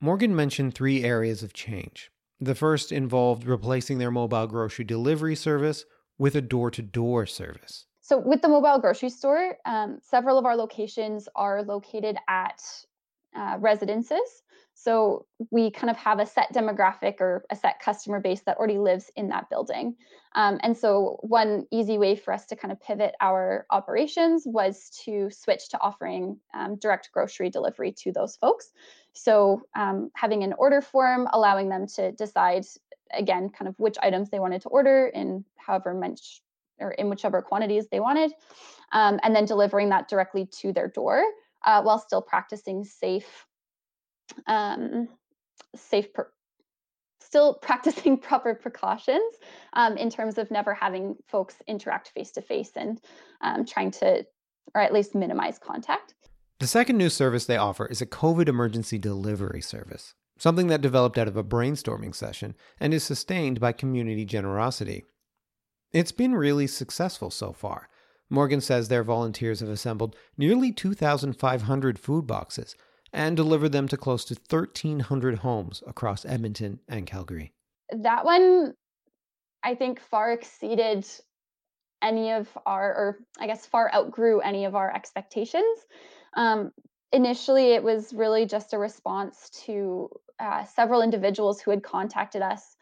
Morgan 0.00 0.34
mentioned 0.34 0.74
three 0.74 1.04
areas 1.04 1.42
of 1.42 1.52
change. 1.52 2.10
The 2.40 2.54
first 2.54 2.92
involved 2.92 3.44
replacing 3.44 3.98
their 3.98 4.10
mobile 4.10 4.46
grocery 4.46 4.84
delivery 4.84 5.36
service 5.36 5.84
with 6.18 6.34
a 6.34 6.40
door-to-door 6.40 7.26
service 7.26 7.86
so 8.02 8.18
with 8.18 8.42
the 8.42 8.48
mobile 8.48 8.78
grocery 8.78 9.08
store 9.08 9.56
um, 9.64 9.98
several 10.02 10.38
of 10.38 10.44
our 10.44 10.56
locations 10.56 11.28
are 11.34 11.62
located 11.62 12.16
at 12.28 12.62
uh, 13.34 13.56
residences 13.58 14.42
so 14.74 15.26
we 15.50 15.70
kind 15.70 15.90
of 15.90 15.96
have 15.96 16.18
a 16.18 16.26
set 16.26 16.52
demographic 16.52 17.20
or 17.20 17.44
a 17.50 17.56
set 17.56 17.80
customer 17.80 18.20
base 18.20 18.40
that 18.42 18.56
already 18.56 18.78
lives 18.78 19.10
in 19.16 19.28
that 19.28 19.48
building. 19.50 19.96
Um, 20.34 20.58
and 20.62 20.76
so 20.76 21.18
one 21.20 21.66
easy 21.70 21.98
way 21.98 22.16
for 22.16 22.32
us 22.32 22.46
to 22.46 22.56
kind 22.56 22.72
of 22.72 22.80
pivot 22.80 23.14
our 23.20 23.66
operations 23.70 24.44
was 24.46 24.90
to 25.04 25.30
switch 25.30 25.68
to 25.70 25.80
offering 25.80 26.38
um, 26.54 26.76
direct 26.76 27.10
grocery 27.12 27.50
delivery 27.50 27.92
to 27.98 28.12
those 28.12 28.36
folks. 28.36 28.72
So 29.12 29.62
um, 29.76 30.10
having 30.14 30.42
an 30.42 30.54
order 30.54 30.80
form, 30.80 31.28
allowing 31.32 31.68
them 31.68 31.86
to 31.96 32.12
decide 32.12 32.64
again 33.12 33.50
kind 33.50 33.68
of 33.68 33.78
which 33.78 33.98
items 34.02 34.30
they 34.30 34.38
wanted 34.38 34.62
to 34.62 34.70
order 34.70 35.06
in 35.06 35.44
however 35.58 35.92
much 35.92 36.40
or 36.78 36.92
in 36.92 37.08
whichever 37.08 37.42
quantities 37.42 37.86
they 37.90 38.00
wanted, 38.00 38.32
um, 38.92 39.20
and 39.22 39.34
then 39.34 39.44
delivering 39.44 39.88
that 39.90 40.08
directly 40.08 40.46
to 40.60 40.72
their 40.72 40.88
door 40.88 41.22
uh, 41.64 41.82
while 41.82 41.98
still 41.98 42.22
practicing 42.22 42.84
safe 42.84 43.46
um, 44.46 45.08
safe 45.76 46.12
per- 46.12 46.32
still 47.20 47.54
practicing 47.62 48.18
proper 48.18 48.54
precautions 48.54 49.34
um, 49.74 49.96
in 49.96 50.10
terms 50.10 50.38
of 50.38 50.50
never 50.50 50.74
having 50.74 51.16
folks 51.26 51.56
interact 51.66 52.08
face 52.08 52.30
to 52.32 52.42
face 52.42 52.72
and 52.76 53.00
um, 53.40 53.64
trying 53.64 53.90
to, 53.90 54.24
or 54.74 54.80
at 54.80 54.92
least 54.92 55.14
minimize 55.14 55.58
contact. 55.58 56.14
The 56.60 56.66
second 56.66 56.96
new 56.96 57.08
service 57.08 57.46
they 57.46 57.56
offer 57.56 57.86
is 57.86 58.00
a 58.00 58.06
COVID 58.06 58.48
emergency 58.48 58.98
delivery 58.98 59.60
service, 59.60 60.14
something 60.38 60.68
that 60.68 60.80
developed 60.80 61.18
out 61.18 61.26
of 61.26 61.36
a 61.36 61.42
brainstorming 61.42 62.14
session 62.14 62.54
and 62.78 62.94
is 62.94 63.02
sustained 63.02 63.58
by 63.58 63.72
community 63.72 64.24
generosity. 64.24 65.04
It's 65.92 66.12
been 66.12 66.34
really 66.34 66.66
successful 66.66 67.30
so 67.30 67.52
far. 67.52 67.88
Morgan 68.30 68.62
says 68.62 68.88
their 68.88 69.04
volunteers 69.04 69.60
have 69.60 69.68
assembled 69.68 70.16
nearly 70.38 70.72
2,500 70.72 71.98
food 71.98 72.26
boxes 72.26 72.74
and 73.12 73.36
delivered 73.36 73.72
them 73.72 73.88
to 73.88 73.96
close 73.98 74.24
to 74.24 74.34
1,300 74.34 75.38
homes 75.38 75.82
across 75.86 76.24
Edmonton 76.24 76.80
and 76.88 77.06
Calgary. 77.06 77.52
That 77.90 78.24
one, 78.24 78.72
I 79.62 79.74
think, 79.74 80.00
far 80.00 80.32
exceeded 80.32 81.06
any 82.00 82.32
of 82.32 82.48
our, 82.64 82.94
or 82.94 83.18
I 83.38 83.46
guess 83.46 83.66
far 83.66 83.92
outgrew 83.94 84.40
any 84.40 84.64
of 84.64 84.74
our 84.74 84.94
expectations. 84.94 85.78
Um, 86.34 86.72
initially, 87.12 87.72
it 87.72 87.82
was 87.82 88.14
really 88.14 88.46
just 88.46 88.72
a 88.72 88.78
response 88.78 89.50
to 89.66 90.08
uh, 90.40 90.64
several 90.64 91.02
individuals 91.02 91.60
who 91.60 91.70
had 91.70 91.82
contacted 91.82 92.40
us, 92.40 92.76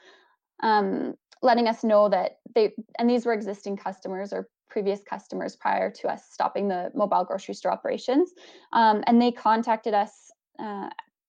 um, 0.63 1.15
letting 1.43 1.67
us 1.67 1.83
know 1.83 2.09
that 2.09 2.39
they, 2.55 2.73
and 2.99 3.09
these 3.09 3.25
were 3.25 3.33
existing 3.33 3.77
customers 3.77 4.33
or 4.33 4.49
previous 4.69 5.01
customers 5.03 5.57
prior 5.57 5.91
to 5.91 6.09
us 6.09 6.23
stopping 6.31 6.69
the 6.69 6.91
mobile 6.95 7.25
grocery 7.25 7.55
store 7.55 7.73
operations. 7.73 8.33
Um, 8.73 9.03
and 9.07 9.21
they 9.21 9.33
contacted 9.33 9.95
us 9.95 10.31
uh, 10.59 10.89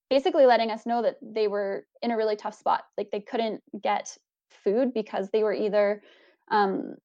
basically 0.09 0.45
letting 0.45 0.69
us 0.71 0.85
know 0.85 1.01
that 1.01 1.15
they 1.21 1.47
were 1.47 1.85
in 2.01 2.11
a 2.11 2.17
really 2.17 2.35
tough 2.35 2.57
spot. 2.57 2.83
Like 2.97 3.09
they 3.11 3.21
couldn't 3.21 3.63
get 3.81 4.15
food 4.63 4.93
because 4.93 5.29
they 5.29 5.43
were 5.43 5.53
either 5.53 6.03
um, 6.49 6.95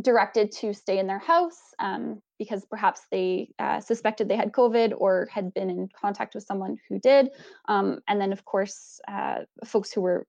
directed 0.00 0.50
to 0.52 0.72
stay 0.72 0.98
in 0.98 1.06
their 1.06 1.18
house 1.18 1.74
um, 1.78 2.22
because 2.38 2.64
perhaps 2.64 3.02
they 3.10 3.50
uh, 3.58 3.80
suspected 3.80 4.28
they 4.28 4.36
had 4.36 4.52
COVID 4.52 4.94
or 4.96 5.28
had 5.30 5.52
been 5.52 5.68
in 5.68 5.88
contact 6.00 6.34
with 6.34 6.44
someone 6.44 6.78
who 6.88 6.98
did. 6.98 7.30
Um, 7.68 7.98
and 8.08 8.20
then, 8.20 8.32
of 8.32 8.44
course, 8.44 9.00
uh, 9.08 9.40
folks 9.64 9.92
who 9.92 10.00
were 10.00 10.26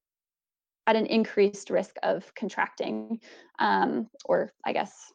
at 0.87 0.95
an 0.95 1.05
increased 1.05 1.69
risk 1.69 1.95
of 2.03 2.33
contracting, 2.35 3.19
um, 3.59 4.09
or 4.25 4.51
I 4.65 4.73
guess 4.73 5.11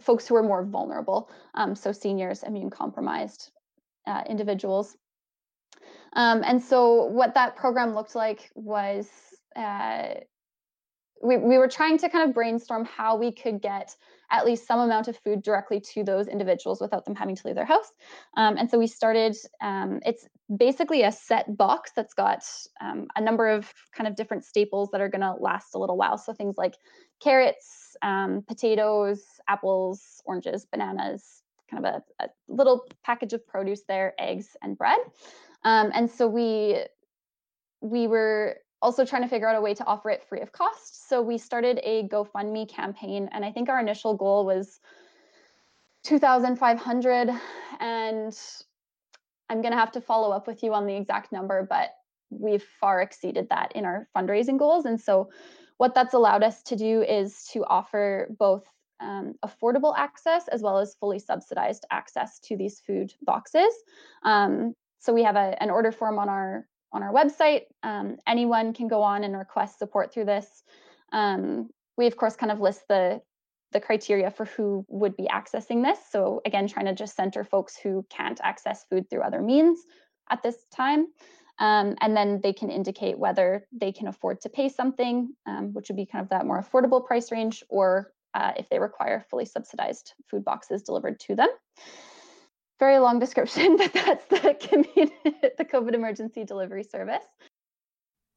folks 0.00 0.28
who 0.28 0.36
are 0.36 0.42
more 0.42 0.64
vulnerable, 0.64 1.30
um, 1.54 1.74
so 1.74 1.92
seniors, 1.92 2.42
immune 2.42 2.70
compromised 2.70 3.50
uh, 4.06 4.22
individuals. 4.28 4.96
Um, 6.14 6.42
and 6.44 6.62
so 6.62 7.04
what 7.06 7.34
that 7.34 7.56
program 7.56 7.94
looked 7.94 8.14
like 8.14 8.50
was 8.54 9.08
uh, 9.56 10.14
we, 11.30 11.36
we 11.36 11.58
were 11.58 11.68
trying 11.68 11.96
to 11.98 12.08
kind 12.08 12.28
of 12.28 12.34
brainstorm 12.34 12.84
how 12.84 13.16
we 13.16 13.30
could 13.30 13.62
get 13.62 13.94
at 14.32 14.44
least 14.44 14.66
some 14.66 14.80
amount 14.80 15.06
of 15.06 15.16
food 15.18 15.42
directly 15.42 15.78
to 15.80 16.02
those 16.02 16.26
individuals 16.26 16.80
without 16.80 17.04
them 17.04 17.14
having 17.14 17.36
to 17.36 17.46
leave 17.46 17.54
their 17.54 17.64
house. 17.64 17.92
Um, 18.36 18.56
and 18.56 18.68
so 18.68 18.78
we 18.78 18.88
started, 18.88 19.36
um, 19.62 20.00
it's 20.04 20.26
basically 20.56 21.04
a 21.04 21.12
set 21.12 21.56
box 21.56 21.92
that's 21.94 22.14
got 22.14 22.42
um, 22.80 23.06
a 23.14 23.20
number 23.20 23.48
of 23.48 23.72
kind 23.92 24.08
of 24.08 24.16
different 24.16 24.44
staples 24.44 24.90
that 24.90 25.00
are 25.00 25.08
going 25.08 25.20
to 25.20 25.34
last 25.34 25.74
a 25.76 25.78
little 25.78 25.96
while. 25.96 26.18
So 26.18 26.32
things 26.32 26.58
like 26.58 26.74
carrots, 27.20 27.96
um, 28.02 28.42
potatoes, 28.48 29.22
apples, 29.48 30.22
oranges, 30.24 30.66
bananas, 30.66 31.42
kind 31.70 31.86
of 31.86 31.94
a, 31.94 32.24
a, 32.24 32.28
little 32.48 32.84
package 33.04 33.34
of 33.34 33.46
produce 33.46 33.82
there, 33.86 34.14
eggs 34.18 34.56
and 34.62 34.76
bread. 34.76 34.98
Um, 35.64 35.92
and 35.94 36.10
so 36.10 36.26
we 36.26 36.84
we 37.82 38.06
were 38.06 38.56
also 38.82 39.04
trying 39.04 39.22
to 39.22 39.28
figure 39.28 39.48
out 39.48 39.56
a 39.56 39.60
way 39.60 39.74
to 39.74 39.84
offer 39.84 40.10
it 40.10 40.24
free 40.24 40.40
of 40.40 40.52
cost. 40.52 41.08
So 41.08 41.20
we 41.20 41.38
started 41.38 41.80
a 41.82 42.08
GoFundMe 42.08 42.68
campaign, 42.68 43.28
and 43.32 43.44
I 43.44 43.52
think 43.52 43.68
our 43.68 43.80
initial 43.80 44.16
goal 44.16 44.46
was 44.46 44.80
2,500. 46.04 47.30
And 47.78 48.38
I'm 49.48 49.60
going 49.62 49.72
to 49.72 49.78
have 49.78 49.92
to 49.92 50.00
follow 50.00 50.30
up 50.30 50.46
with 50.46 50.62
you 50.62 50.72
on 50.74 50.86
the 50.86 50.96
exact 50.96 51.32
number, 51.32 51.66
but 51.68 51.90
we've 52.30 52.64
far 52.80 53.02
exceeded 53.02 53.48
that 53.50 53.72
in 53.74 53.84
our 53.84 54.08
fundraising 54.16 54.58
goals. 54.58 54.86
And 54.86 55.00
so 55.00 55.30
what 55.76 55.94
that's 55.94 56.14
allowed 56.14 56.42
us 56.42 56.62
to 56.64 56.76
do 56.76 57.02
is 57.02 57.48
to 57.52 57.64
offer 57.64 58.28
both 58.38 58.64
um, 59.00 59.34
affordable 59.44 59.94
access 59.96 60.46
as 60.48 60.62
well 60.62 60.78
as 60.78 60.94
fully 60.94 61.18
subsidized 61.18 61.86
access 61.90 62.38
to 62.40 62.56
these 62.56 62.80
food 62.80 63.12
boxes. 63.22 63.74
Um, 64.22 64.74
so 64.98 65.12
we 65.12 65.22
have 65.22 65.36
a, 65.36 65.60
an 65.62 65.70
order 65.70 65.90
form 65.90 66.18
on 66.18 66.28
our 66.28 66.66
on 66.92 67.02
our 67.02 67.12
website. 67.12 67.62
Um, 67.82 68.16
anyone 68.26 68.72
can 68.72 68.88
go 68.88 69.02
on 69.02 69.24
and 69.24 69.36
request 69.36 69.78
support 69.78 70.12
through 70.12 70.26
this. 70.26 70.62
Um, 71.12 71.70
we 71.96 72.06
of 72.06 72.16
course 72.16 72.36
kind 72.36 72.52
of 72.52 72.60
list 72.60 72.82
the 72.88 73.20
the 73.72 73.80
criteria 73.80 74.30
for 74.30 74.46
who 74.46 74.84
would 74.88 75.16
be 75.16 75.28
accessing 75.28 75.84
this. 75.84 75.98
So 76.10 76.40
again, 76.44 76.66
trying 76.66 76.86
to 76.86 76.94
just 76.94 77.14
center 77.14 77.44
folks 77.44 77.76
who 77.76 78.04
can't 78.10 78.40
access 78.42 78.84
food 78.90 79.08
through 79.08 79.22
other 79.22 79.40
means 79.40 79.78
at 80.28 80.42
this 80.42 80.56
time. 80.74 81.06
Um, 81.60 81.94
and 82.00 82.16
then 82.16 82.40
they 82.42 82.52
can 82.52 82.70
indicate 82.70 83.18
whether 83.18 83.66
they 83.70 83.92
can 83.92 84.08
afford 84.08 84.40
to 84.40 84.48
pay 84.48 84.68
something, 84.68 85.34
um, 85.46 85.72
which 85.72 85.88
would 85.88 85.96
be 85.96 86.06
kind 86.06 86.22
of 86.22 86.30
that 86.30 86.46
more 86.46 86.60
affordable 86.60 87.06
price 87.06 87.30
range, 87.30 87.62
or 87.68 88.12
uh, 88.34 88.52
if 88.56 88.68
they 88.70 88.78
require 88.78 89.24
fully 89.30 89.44
subsidized 89.44 90.14
food 90.28 90.44
boxes 90.44 90.82
delivered 90.82 91.20
to 91.20 91.36
them 91.36 91.48
very 92.80 92.98
long 92.98 93.20
description, 93.20 93.76
but 93.76 93.92
that's 93.92 94.24
the 94.26 94.54
community, 94.60 95.12
the 95.56 95.64
COVID 95.64 95.94
emergency 95.94 96.44
delivery 96.44 96.82
service. 96.82 97.24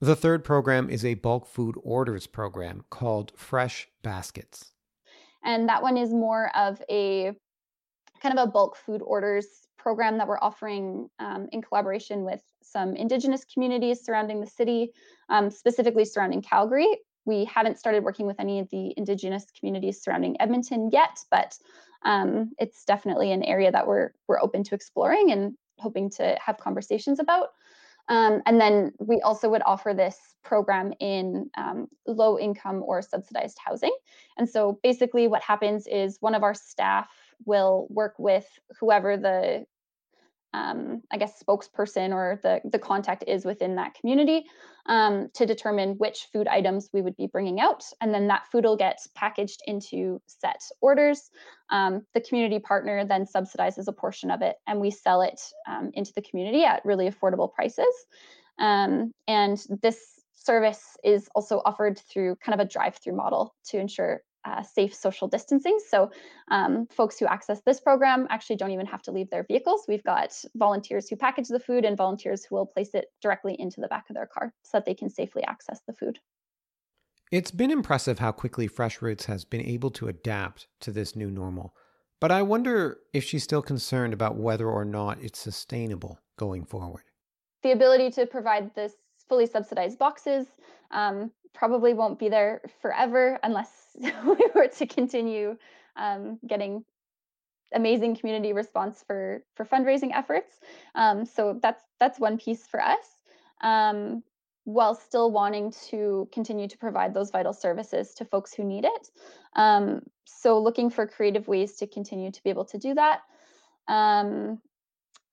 The 0.02 0.16
third 0.16 0.44
program 0.44 0.90
is 0.90 1.06
a 1.06 1.14
bulk 1.16 1.48
food 1.48 1.76
orders 1.82 2.28
program 2.28 2.84
called 2.90 3.32
Fresh 3.38 3.88
Baskets. 4.04 4.74
And 5.46 5.70
that 5.70 5.82
one 5.82 5.98
is 5.98 6.12
more 6.12 6.56
of 6.56 6.82
a 6.90 7.32
kind 8.22 8.38
of 8.38 8.48
a 8.48 8.52
bulk 8.52 8.76
food 8.76 9.02
orders 9.02 9.48
program 9.78 10.18
that 10.18 10.28
we're 10.28 10.40
offering 10.42 11.10
um, 11.20 11.48
in 11.52 11.62
collaboration 11.62 12.24
with 12.24 12.42
some 12.62 12.96
Indigenous 12.96 13.46
communities 13.46 14.04
surrounding 14.04 14.40
the 14.40 14.48
city, 14.48 14.92
um, 15.30 15.50
specifically 15.50 16.06
surrounding 16.06 16.42
Calgary. 16.42 16.88
We 17.26 17.46
haven't 17.46 17.80
started 17.80 18.04
working 18.04 18.26
with 18.26 18.40
any 18.40 18.60
of 18.60 18.70
the 18.70 18.94
Indigenous 18.98 19.46
communities 19.58 20.02
surrounding 20.02 20.40
Edmonton 20.42 20.90
yet, 20.92 21.18
but 21.32 21.58
um, 22.06 22.52
it's 22.60 22.84
definitely 22.86 23.32
an 23.32 23.44
area 23.44 23.72
that 23.72 23.88
we're 23.88 24.12
we're 24.28 24.42
open 24.42 24.64
to 24.64 24.76
exploring 24.76 25.32
and 25.32 25.54
hoping 25.80 26.10
to 26.12 26.38
have 26.44 26.58
conversations 26.58 27.20
about. 27.20 27.50
Um, 28.10 28.42
and 28.46 28.60
then 28.60 28.92
we 29.00 29.22
also 29.22 29.50
would 29.50 29.62
offer 29.66 29.94
this 29.94 30.18
program 30.44 30.94
in 31.00 31.50
um, 31.58 31.88
low 32.06 32.38
income 32.38 32.84
or 32.86 33.02
subsidized 33.02 33.58
housing. 33.64 33.96
And 34.38 34.50
so 34.50 34.80
basically, 34.84 35.28
what 35.28 35.42
happens 35.42 35.88
is 35.88 36.18
one 36.20 36.36
of 36.36 36.44
our 36.44 36.54
staff 36.54 37.10
will 37.46 37.88
work 37.90 38.16
with 38.18 38.48
whoever 38.80 39.16
the 39.18 39.66
um, 40.54 41.02
I 41.12 41.18
guess, 41.18 41.42
spokesperson 41.42 42.12
or 42.12 42.40
the, 42.44 42.62
the 42.66 42.80
contact 42.80 43.24
is 43.28 43.46
within 43.46 43.76
that 43.76 43.96
community 43.96 44.46
um, 44.86 45.30
to 45.34 45.46
determine 45.46 45.96
which 45.98 46.28
food 46.32 46.48
items 46.48 46.90
we 46.94 47.02
would 47.02 47.16
be 47.18 47.28
bringing 47.28 47.60
out. 47.60 47.84
And 48.02 48.14
then 48.14 48.28
that 48.28 48.48
food 48.52 48.66
will 48.66 48.78
get 48.78 49.00
packaged 49.16 49.62
into 49.66 50.22
set 50.28 50.62
orders. 50.82 51.32
Um, 51.70 52.06
the 52.14 52.22
community 52.22 52.60
partner 52.60 53.06
then 53.06 53.26
subsidizes 53.26 53.88
a 53.88 53.94
portion 53.94 54.30
of 54.30 54.42
it 54.42 54.58
and 54.68 54.80
we 54.80 54.92
sell 54.92 55.22
it 55.22 55.42
um, 55.68 55.92
into 55.94 56.14
the 56.14 56.22
community 56.22 56.64
at 56.64 56.86
really 56.86 57.10
affordable 57.10 57.52
prices. 57.52 57.94
Um, 58.60 59.12
and 59.28 59.64
this 59.82 59.98
service 60.34 60.98
is 61.04 61.30
also 61.36 61.62
offered 61.66 61.98
through 61.98 62.36
kind 62.36 62.60
of 62.60 62.66
a 62.66 62.70
drive 62.70 62.98
through 62.98 63.16
model 63.16 63.56
to 63.66 63.80
ensure 63.80 64.22
uh, 64.46 64.62
safe 64.64 64.94
social 64.94 65.28
distancing. 65.28 65.80
So 65.88 66.12
um, 66.50 66.88
folks 66.88 67.20
who 67.20 67.26
access 67.26 67.62
this 67.66 67.80
program 67.80 68.28
actually 68.30 68.58
don't 68.58 68.72
even 68.72 68.86
have 68.86 69.02
to 69.04 69.12
leave 69.12 69.30
their 69.30 69.44
vehicles. 69.44 69.86
We've 69.88 70.04
got 70.04 70.34
volunteers 70.56 71.10
who 71.10 71.16
package 71.16 71.48
the 71.48 71.60
food 71.60 71.86
and 71.86 71.98
volunteers 71.98 72.44
who 72.44 72.56
will 72.56 72.66
place 72.66 72.94
it 72.94 73.06
directly 73.22 73.56
into 73.60 73.82
the 73.82 73.88
back 73.88 74.06
of 74.10 74.16
their 74.16 74.28
car 74.28 74.54
so 74.64 74.78
that 74.78 74.86
they 74.86 74.94
can 74.94 75.10
safely 75.10 75.44
access 75.44 75.82
the 75.88 75.94
food. 75.94 76.20
It's 77.32 77.52
been 77.52 77.72
impressive 77.72 78.20
how 78.20 78.32
quickly 78.32 78.68
Fresh 78.68 79.02
Routes 79.02 79.26
has 79.26 79.44
been 79.44 79.62
able 79.62 79.90
to 79.92 80.08
adapt 80.08 80.68
to 80.82 80.92
this 80.92 81.16
new 81.16 81.32
normal. 81.32 81.74
But 82.22 82.32
I 82.32 82.42
wonder 82.42 83.00
if 83.12 83.24
she's 83.24 83.44
still 83.44 83.62
concerned 83.62 84.14
about 84.14 84.38
whether 84.38 84.70
or 84.70 84.86
not 84.86 85.22
it's 85.22 85.40
sustainable 85.40 86.20
going 86.38 86.64
forward. 86.64 87.04
The 87.64 87.72
ability 87.72 88.12
to 88.12 88.26
provide 88.26 88.76
this 88.76 88.94
fully 89.28 89.48
subsidized 89.48 89.98
boxes 89.98 90.48
um, 90.92 91.32
probably 91.54 91.94
won't 91.94 92.20
be 92.20 92.30
there 92.30 92.62
forever 92.82 93.40
unless 93.44 93.83
we 94.02 94.48
were 94.56 94.68
to 94.68 94.86
continue 94.86 95.58
um, 95.96 96.40
getting 96.48 96.84
amazing 97.74 98.16
community 98.16 98.54
response 98.54 99.04
for 99.06 99.44
for 99.56 99.66
fundraising 99.66 100.12
efforts. 100.14 100.60
Um, 100.96 101.26
so 101.26 101.60
that's 101.62 101.84
that's 102.00 102.20
one 102.20 102.38
piece 102.38 102.66
for 102.68 102.82
us. 102.82 103.20
Um, 103.62 104.24
while 104.66 104.96
still 104.96 105.32
wanting 105.32 105.74
to 105.90 106.28
continue 106.32 106.68
to 106.68 106.78
provide 106.78 107.14
those 107.14 107.32
vital 107.32 107.52
services 107.54 108.14
to 108.14 108.24
folks 108.24 108.54
who 108.54 108.64
need 108.64 108.86
it. 108.86 109.10
Um, 109.58 110.04
so 110.26 110.58
looking 110.60 110.90
for 110.90 111.06
creative 111.06 111.48
ways 111.48 111.76
to 111.78 111.88
continue 111.88 112.32
to 112.32 112.44
be 112.44 112.50
able 112.50 112.66
to 112.66 112.78
do 112.78 112.94
that. 112.94 113.22
Um, 113.90 114.62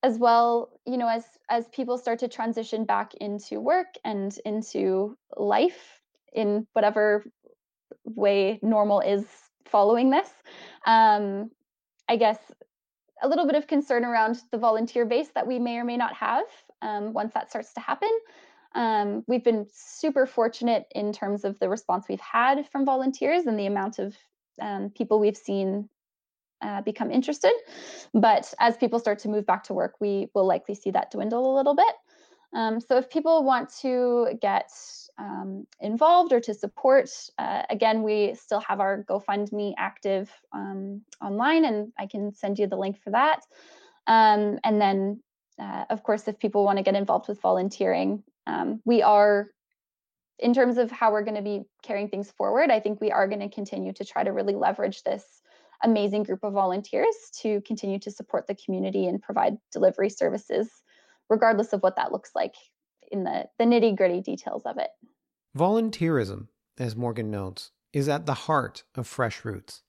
as 0.03 0.17
well, 0.17 0.71
you 0.85 0.97
know, 0.97 1.07
as 1.07 1.23
as 1.49 1.67
people 1.69 1.97
start 1.97 2.19
to 2.19 2.27
transition 2.27 2.85
back 2.85 3.13
into 3.15 3.59
work 3.59 3.93
and 4.03 4.37
into 4.45 5.17
life 5.37 6.01
in 6.33 6.67
whatever 6.73 7.23
way 8.05 8.59
normal 8.61 8.99
is 8.99 9.25
following 9.65 10.09
this, 10.09 10.29
um, 10.85 11.49
I 12.09 12.17
guess 12.17 12.37
a 13.21 13.27
little 13.27 13.45
bit 13.45 13.55
of 13.55 13.67
concern 13.67 14.03
around 14.03 14.41
the 14.51 14.57
volunteer 14.57 15.05
base 15.05 15.29
that 15.35 15.47
we 15.47 15.59
may 15.59 15.77
or 15.77 15.83
may 15.83 15.97
not 15.97 16.13
have 16.15 16.45
um, 16.81 17.13
once 17.13 17.33
that 17.33 17.49
starts 17.49 17.73
to 17.73 17.79
happen. 17.79 18.09
Um, 18.73 19.23
we've 19.27 19.43
been 19.43 19.67
super 19.71 20.25
fortunate 20.25 20.85
in 20.95 21.11
terms 21.13 21.43
of 21.43 21.59
the 21.59 21.69
response 21.69 22.05
we've 22.07 22.19
had 22.19 22.67
from 22.69 22.85
volunteers 22.85 23.45
and 23.45 23.59
the 23.59 23.65
amount 23.65 23.99
of 23.99 24.15
um, 24.61 24.89
people 24.89 25.19
we've 25.19 25.37
seen 25.37 25.89
uh, 26.61 26.81
become 26.81 27.11
interested. 27.11 27.53
But 28.13 28.53
as 28.59 28.77
people 28.77 28.99
start 28.99 29.19
to 29.19 29.29
move 29.29 29.45
back 29.45 29.63
to 29.65 29.73
work, 29.73 29.95
we 29.99 30.29
will 30.33 30.45
likely 30.45 30.75
see 30.75 30.91
that 30.91 31.11
dwindle 31.11 31.53
a 31.53 31.55
little 31.55 31.75
bit. 31.75 31.93
Um, 32.53 32.81
so 32.81 32.97
if 32.97 33.09
people 33.09 33.43
want 33.43 33.73
to 33.81 34.37
get 34.41 34.69
um, 35.17 35.65
involved 35.79 36.33
or 36.33 36.39
to 36.41 36.53
support, 36.53 37.09
uh, 37.37 37.63
again, 37.69 38.03
we 38.03 38.35
still 38.35 38.59
have 38.61 38.79
our 38.79 39.05
GoFundMe 39.09 39.73
active 39.77 40.29
um, 40.51 41.01
online, 41.21 41.65
and 41.65 41.93
I 41.97 42.07
can 42.07 42.33
send 42.33 42.59
you 42.59 42.67
the 42.67 42.75
link 42.77 42.99
for 43.01 43.11
that. 43.11 43.41
Um, 44.07 44.59
and 44.63 44.81
then, 44.81 45.21
uh, 45.59 45.85
of 45.89 46.03
course, 46.03 46.27
if 46.27 46.39
people 46.39 46.65
want 46.65 46.77
to 46.77 46.83
get 46.83 46.95
involved 46.95 47.29
with 47.29 47.41
volunteering, 47.41 48.23
um, 48.47 48.81
we 48.85 49.01
are 49.01 49.49
in 50.41 50.53
terms 50.53 50.77
of 50.77 50.89
how 50.91 51.11
we're 51.11 51.23
going 51.23 51.35
to 51.35 51.41
be 51.41 51.61
carrying 51.83 52.09
things 52.09 52.31
forward, 52.31 52.71
I 52.71 52.79
think 52.79 52.99
we 52.99 53.11
are 53.11 53.27
going 53.27 53.41
to 53.41 53.49
continue 53.49 53.93
to 53.93 54.03
try 54.03 54.23
to 54.23 54.31
really 54.31 54.55
leverage 54.55 55.03
this 55.03 55.23
amazing 55.83 56.23
group 56.23 56.43
of 56.43 56.53
volunteers 56.53 57.15
to 57.41 57.61
continue 57.61 57.99
to 57.99 58.11
support 58.11 58.47
the 58.47 58.55
community 58.55 59.07
and 59.07 59.21
provide 59.21 59.57
delivery 59.71 60.09
services, 60.09 60.69
regardless 61.31 61.71
of 61.73 61.81
what 61.81 61.95
that 61.95 62.11
looks 62.11 62.31
like 62.35 62.53
in 63.11 63.23
the, 63.23 63.45
the 63.57 63.63
nitty 63.65 63.97
gritty 63.97 64.21
details 64.21 64.63
of 64.65 64.77
it. 64.77 64.89
Volunteerism, 65.57 66.47
as 66.77 66.95
Morgan 66.95 67.31
notes, 67.31 67.71
is 67.93 68.07
at 68.07 68.25
the 68.25 68.33
heart 68.33 68.83
of 68.95 69.07
Fresh 69.07 69.43
Routes. 69.43 69.81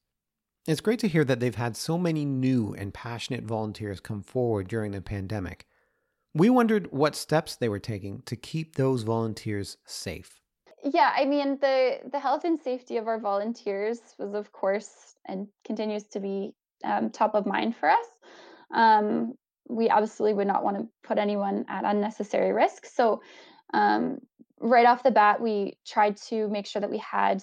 It's 0.67 0.81
great 0.81 1.01
to 1.01 1.09
hear 1.09 1.25
that 1.25 1.41
they've 1.41 1.55
had 1.55 1.77
so 1.77 1.99
many 1.99 2.25
new 2.25 2.73
and 2.75 2.95
passionate 2.95 3.45
volunteers 3.45 4.01
come 4.01 4.23
forward 4.23 4.69
during 4.69 4.93
the 4.93 5.01
pandemic. 5.01 5.67
We 6.35 6.49
wondered 6.49 6.93
what 6.93 7.17
steps 7.17 7.57
they 7.57 7.69
were 7.69 7.81
taking 7.81 8.23
to 8.23 8.37
keep 8.37 8.77
those 8.77 9.03
volunteers 9.03 9.77
safe. 9.85 10.41
Yeah, 10.85 11.13
I 11.17 11.27
mean 11.27 11.59
the 11.61 11.99
the 12.11 12.19
health 12.19 12.45
and 12.45 12.61
safety 12.61 12.97
of 12.97 13.07
our 13.07 13.21
volunteers 13.21 14.01
was, 14.19 14.35
of 14.35 14.51
course, 14.51 15.15
and 15.27 15.47
continues 15.65 16.05
to 16.13 16.21
be 16.21 16.55
um, 16.85 17.11
top 17.11 17.35
of 17.35 17.47
mind 17.47 17.77
for 17.77 17.89
us. 17.89 18.07
Um, 18.75 19.35
we 19.69 19.89
absolutely 19.89 20.35
would 20.35 20.47
not 20.47 20.65
want 20.65 20.79
to 20.79 20.89
put 21.03 21.19
anyone 21.19 21.65
at 21.69 21.85
unnecessary 21.85 22.53
risk. 22.53 22.87
So, 22.87 23.23
um, 23.75 24.21
right 24.61 24.87
off 24.87 25.03
the 25.03 25.11
bat, 25.11 25.41
we 25.41 25.79
tried 25.87 26.17
to 26.29 26.49
make 26.49 26.67
sure 26.67 26.81
that 26.81 26.91
we 26.91 26.99
had 26.99 27.43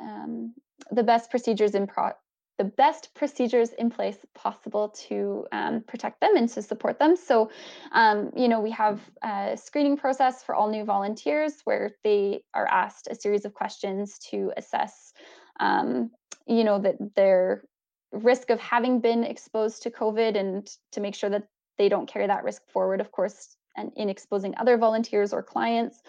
um, 0.00 0.54
the 0.90 1.02
best 1.02 1.30
procedures 1.30 1.74
in 1.74 1.86
pro- 1.86 2.12
the 2.58 2.64
best 2.64 3.14
procedures 3.14 3.70
in 3.72 3.90
place 3.90 4.18
possible 4.34 4.90
to 4.90 5.46
um, 5.52 5.82
protect 5.86 6.20
them 6.20 6.36
and 6.36 6.48
to 6.50 6.62
support 6.62 6.98
them. 6.98 7.16
So, 7.16 7.50
um, 7.92 8.30
you 8.36 8.46
know, 8.46 8.60
we 8.60 8.70
have 8.72 9.00
a 9.22 9.56
screening 9.56 9.96
process 9.96 10.42
for 10.42 10.54
all 10.54 10.70
new 10.70 10.84
volunteers 10.84 11.54
where 11.64 11.92
they 12.04 12.44
are 12.54 12.66
asked 12.66 13.08
a 13.10 13.14
series 13.14 13.44
of 13.44 13.54
questions 13.54 14.18
to 14.30 14.52
assess, 14.56 15.12
um, 15.60 16.10
you 16.46 16.62
know, 16.62 16.78
that 16.78 16.96
their 17.16 17.64
risk 18.12 18.50
of 18.50 18.60
having 18.60 19.00
been 19.00 19.24
exposed 19.24 19.82
to 19.82 19.90
COVID 19.90 20.36
and 20.36 20.68
to 20.92 21.00
make 21.00 21.14
sure 21.14 21.30
that 21.30 21.48
they 21.78 21.88
don't 21.88 22.08
carry 22.08 22.26
that 22.26 22.44
risk 22.44 22.62
forward, 22.68 23.00
of 23.00 23.10
course, 23.10 23.56
and 23.76 23.90
in 23.96 24.08
exposing 24.08 24.54
other 24.58 24.76
volunteers 24.76 25.32
or 25.32 25.42
clients. 25.42 26.02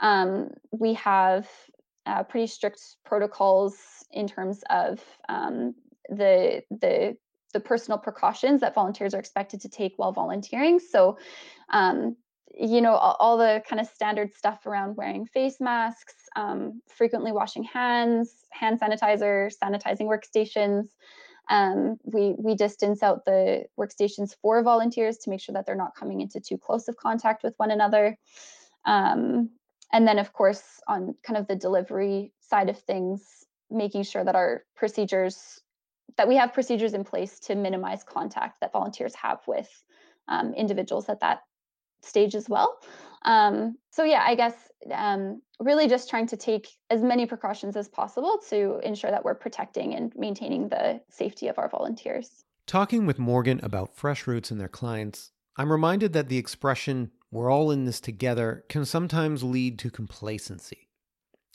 Um, 0.00 0.50
we 0.70 0.94
have 0.94 1.48
uh, 2.06 2.22
pretty 2.22 2.46
strict 2.46 2.80
protocols 3.04 3.76
in 4.10 4.26
terms 4.26 4.64
of 4.70 5.00
um, 5.28 5.74
the 6.08 6.62
the 6.70 7.16
the 7.52 7.60
personal 7.60 7.98
precautions 7.98 8.60
that 8.60 8.74
volunteers 8.74 9.12
are 9.12 9.18
expected 9.18 9.60
to 9.60 9.68
take 9.68 9.94
while 9.96 10.12
volunteering. 10.12 10.78
So, 10.78 11.18
um, 11.72 12.16
you 12.56 12.80
know, 12.80 12.94
all, 12.94 13.16
all, 13.18 13.38
the 13.38 13.62
kind 13.68 13.80
of 13.80 13.88
standard 13.88 14.34
stuff 14.34 14.66
around 14.66 14.96
wearing 14.96 15.26
face 15.26 15.60
masks, 15.60 16.14
um, 16.36 16.80
frequently 16.88 17.32
washing 17.32 17.64
hands, 17.64 18.32
hand 18.50 18.80
sanitizer, 18.80 19.52
sanitizing 19.62 20.06
workstations. 20.06 20.90
Um, 21.48 21.98
we 22.04 22.34
we 22.38 22.54
distance 22.54 23.02
out 23.02 23.24
the 23.24 23.64
workstations 23.78 24.36
for 24.40 24.62
volunteers 24.62 25.18
to 25.18 25.30
make 25.30 25.40
sure 25.40 25.52
that 25.54 25.66
they're 25.66 25.74
not 25.74 25.96
coming 25.96 26.20
into 26.20 26.40
too 26.40 26.58
close 26.58 26.88
of 26.88 26.96
contact 26.96 27.42
with 27.42 27.54
one 27.56 27.70
another. 27.70 28.16
Um, 28.84 29.50
and 29.92 30.06
then, 30.06 30.18
of 30.18 30.32
course, 30.32 30.62
on 30.86 31.14
kind 31.24 31.36
of 31.36 31.48
the 31.48 31.56
delivery 31.56 32.32
side 32.40 32.68
of 32.68 32.78
things, 32.78 33.22
making 33.70 34.04
sure 34.04 34.24
that 34.24 34.36
our 34.36 34.64
procedures 34.76 35.60
that 36.16 36.28
we 36.28 36.36
have 36.36 36.52
procedures 36.52 36.94
in 36.94 37.04
place 37.04 37.38
to 37.40 37.54
minimize 37.54 38.02
contact 38.02 38.60
that 38.60 38.72
volunteers 38.72 39.14
have 39.14 39.38
with 39.46 39.68
um, 40.28 40.54
individuals 40.54 41.08
at 41.08 41.20
that 41.20 41.40
stage 42.02 42.34
as 42.34 42.48
well. 42.48 42.78
Um, 43.22 43.76
so 43.90 44.04
yeah, 44.04 44.24
I 44.26 44.34
guess 44.34 44.54
um, 44.92 45.42
really 45.58 45.88
just 45.88 46.08
trying 46.08 46.26
to 46.28 46.36
take 46.36 46.68
as 46.88 47.02
many 47.02 47.26
precautions 47.26 47.76
as 47.76 47.88
possible 47.88 48.40
to 48.48 48.80
ensure 48.82 49.10
that 49.10 49.24
we're 49.24 49.34
protecting 49.34 49.94
and 49.94 50.12
maintaining 50.16 50.68
the 50.68 51.00
safety 51.10 51.48
of 51.48 51.58
our 51.58 51.68
volunteers. 51.68 52.44
Talking 52.66 53.04
with 53.04 53.18
Morgan 53.18 53.60
about 53.62 53.94
Fresh 53.94 54.26
Routes 54.26 54.50
and 54.50 54.60
their 54.60 54.68
clients, 54.68 55.32
I'm 55.56 55.72
reminded 55.72 56.12
that 56.12 56.28
the 56.28 56.38
expression, 56.38 57.10
we're 57.30 57.50
all 57.50 57.70
in 57.70 57.84
this 57.84 58.00
together, 58.00 58.64
can 58.68 58.84
sometimes 58.84 59.42
lead 59.42 59.78
to 59.80 59.90
complacency. 59.90 60.88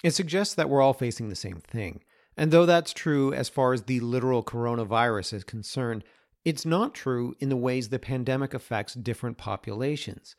It 0.04 0.12
suggests 0.12 0.54
that 0.56 0.70
we're 0.70 0.82
all 0.82 0.94
facing 0.94 1.30
the 1.30 1.36
same 1.36 1.62
thing. 1.62 2.04
And 2.38 2.52
though 2.52 2.66
that's 2.66 2.94
true 2.94 3.34
as 3.34 3.50
far 3.50 3.74
as 3.74 3.84
the 3.84 4.02
literal 4.02 4.44
coronavirus 4.44 5.34
is 5.34 5.44
concerned, 5.44 6.04
it's 6.44 6.66
not 6.66 6.94
true 6.94 7.34
in 7.40 7.50
the 7.50 7.56
ways 7.56 7.90
the 7.90 7.98
pandemic 7.98 8.54
affects 8.54 8.94
different 8.94 9.38
populations. 9.38 10.36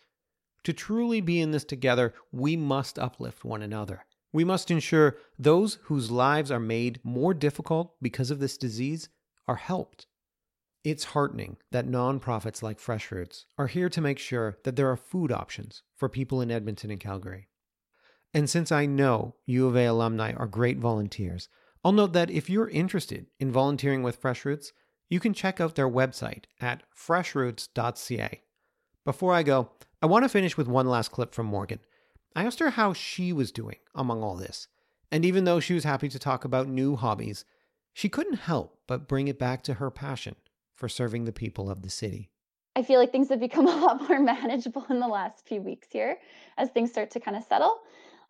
To 0.64 0.72
truly 0.72 1.20
be 1.20 1.40
in 1.40 1.52
this 1.52 1.64
together, 1.64 2.14
we 2.32 2.56
must 2.56 2.98
uplift 2.98 3.44
one 3.44 3.62
another. 3.62 4.06
We 4.32 4.44
must 4.44 4.70
ensure 4.70 5.16
those 5.38 5.78
whose 5.84 6.10
lives 6.10 6.50
are 6.50 6.60
made 6.60 7.00
more 7.02 7.32
difficult 7.32 7.94
because 8.02 8.30
of 8.30 8.38
this 8.38 8.58
disease 8.58 9.08
are 9.48 9.56
helped. 9.56 10.06
It's 10.84 11.04
heartening 11.04 11.56
that 11.72 11.88
nonprofits 11.88 12.62
like 12.62 12.78
Fresh 12.78 13.10
Routes 13.10 13.46
are 13.58 13.66
here 13.66 13.88
to 13.88 14.00
make 14.00 14.18
sure 14.18 14.58
that 14.64 14.76
there 14.76 14.90
are 14.90 14.96
food 14.96 15.32
options 15.32 15.82
for 15.96 16.08
people 16.08 16.40
in 16.40 16.50
Edmonton 16.50 16.90
and 16.90 17.00
Calgary. 17.00 17.48
And 18.34 18.50
since 18.50 18.70
I 18.70 18.86
know 18.86 19.36
U 19.46 19.66
of 19.66 19.76
A 19.76 19.86
alumni 19.86 20.32
are 20.34 20.46
great 20.46 20.78
volunteers, 20.78 21.48
I'll 21.84 21.92
note 21.92 22.12
that 22.12 22.30
if 22.30 22.50
you're 22.50 22.68
interested 22.68 23.26
in 23.40 23.50
volunteering 23.50 24.02
with 24.02 24.16
Fresh 24.16 24.44
Routes, 24.44 24.72
you 25.08 25.20
can 25.20 25.32
check 25.32 25.60
out 25.60 25.74
their 25.74 25.88
website 25.88 26.44
at 26.60 26.82
freshroutes.ca. 26.94 28.42
Before 29.04 29.32
I 29.32 29.42
go, 29.42 29.70
I 30.06 30.08
want 30.08 30.24
to 30.24 30.28
finish 30.28 30.56
with 30.56 30.68
one 30.68 30.86
last 30.86 31.10
clip 31.10 31.34
from 31.34 31.46
Morgan. 31.46 31.80
I 32.36 32.44
asked 32.44 32.60
her 32.60 32.70
how 32.70 32.92
she 32.92 33.32
was 33.32 33.50
doing 33.50 33.78
among 33.92 34.22
all 34.22 34.36
this, 34.36 34.68
and 35.10 35.24
even 35.24 35.42
though 35.44 35.58
she 35.58 35.74
was 35.74 35.82
happy 35.82 36.08
to 36.08 36.18
talk 36.18 36.44
about 36.44 36.68
new 36.68 36.94
hobbies, 36.94 37.44
she 37.92 38.08
couldn't 38.08 38.36
help 38.36 38.78
but 38.86 39.08
bring 39.08 39.26
it 39.26 39.38
back 39.38 39.62
to 39.64 39.74
her 39.74 39.90
passion 39.90 40.36
for 40.72 40.88
serving 40.88 41.24
the 41.24 41.32
people 41.32 41.68
of 41.68 41.82
the 41.82 41.90
city. 41.90 42.30
I 42.76 42.82
feel 42.82 43.00
like 43.00 43.10
things 43.10 43.30
have 43.30 43.40
become 43.40 43.66
a 43.68 43.76
lot 43.76 44.08
more 44.08 44.20
manageable 44.20 44.86
in 44.88 45.00
the 45.00 45.08
last 45.08 45.44
few 45.48 45.60
weeks 45.60 45.88
here 45.90 46.18
as 46.56 46.70
things 46.70 46.90
start 46.90 47.10
to 47.10 47.20
kind 47.20 47.36
of 47.36 47.42
settle 47.42 47.80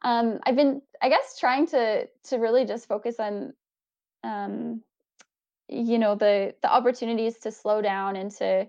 um, 0.03 0.39
I've 0.45 0.57
been, 0.57 0.83
I 1.03 1.09
guess, 1.09 1.39
trying 1.39 1.67
to 1.69 2.07
to 2.25 2.37
really 2.37 2.65
just 2.65 2.87
focus 2.87 3.17
on, 3.19 3.55
um, 4.23 4.83
you 5.69 5.99
know, 5.99 6.15
the 6.15 6.55
the 6.63 6.73
opportunities 6.73 7.39
to 7.39 7.51
slow 7.51 7.83
down 7.83 8.17
and 8.17 8.31
to, 8.33 8.69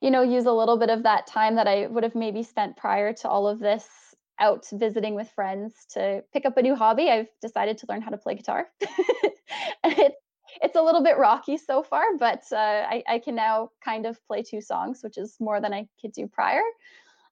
you 0.00 0.10
know, 0.10 0.22
use 0.22 0.46
a 0.46 0.52
little 0.52 0.78
bit 0.78 0.90
of 0.90 1.02
that 1.02 1.26
time 1.26 1.56
that 1.56 1.66
I 1.66 1.86
would 1.86 2.04
have 2.04 2.14
maybe 2.14 2.42
spent 2.42 2.76
prior 2.76 3.12
to 3.14 3.28
all 3.28 3.48
of 3.48 3.58
this 3.58 3.86
out 4.40 4.66
visiting 4.72 5.14
with 5.14 5.30
friends 5.30 5.74
to 5.90 6.22
pick 6.32 6.46
up 6.46 6.56
a 6.56 6.62
new 6.62 6.76
hobby. 6.76 7.10
I've 7.10 7.28
decided 7.42 7.78
to 7.78 7.86
learn 7.88 8.02
how 8.02 8.10
to 8.10 8.18
play 8.18 8.34
guitar. 8.34 8.68
it's 9.84 10.16
it's 10.62 10.76
a 10.76 10.82
little 10.82 11.02
bit 11.02 11.18
rocky 11.18 11.58
so 11.58 11.82
far, 11.82 12.04
but 12.18 12.42
uh, 12.52 12.56
I, 12.56 13.02
I 13.06 13.18
can 13.18 13.34
now 13.34 13.70
kind 13.84 14.06
of 14.06 14.18
play 14.26 14.42
two 14.42 14.60
songs, 14.60 15.00
which 15.02 15.18
is 15.18 15.36
more 15.40 15.60
than 15.60 15.74
I 15.74 15.86
could 16.00 16.12
do 16.12 16.26
prior. 16.26 16.62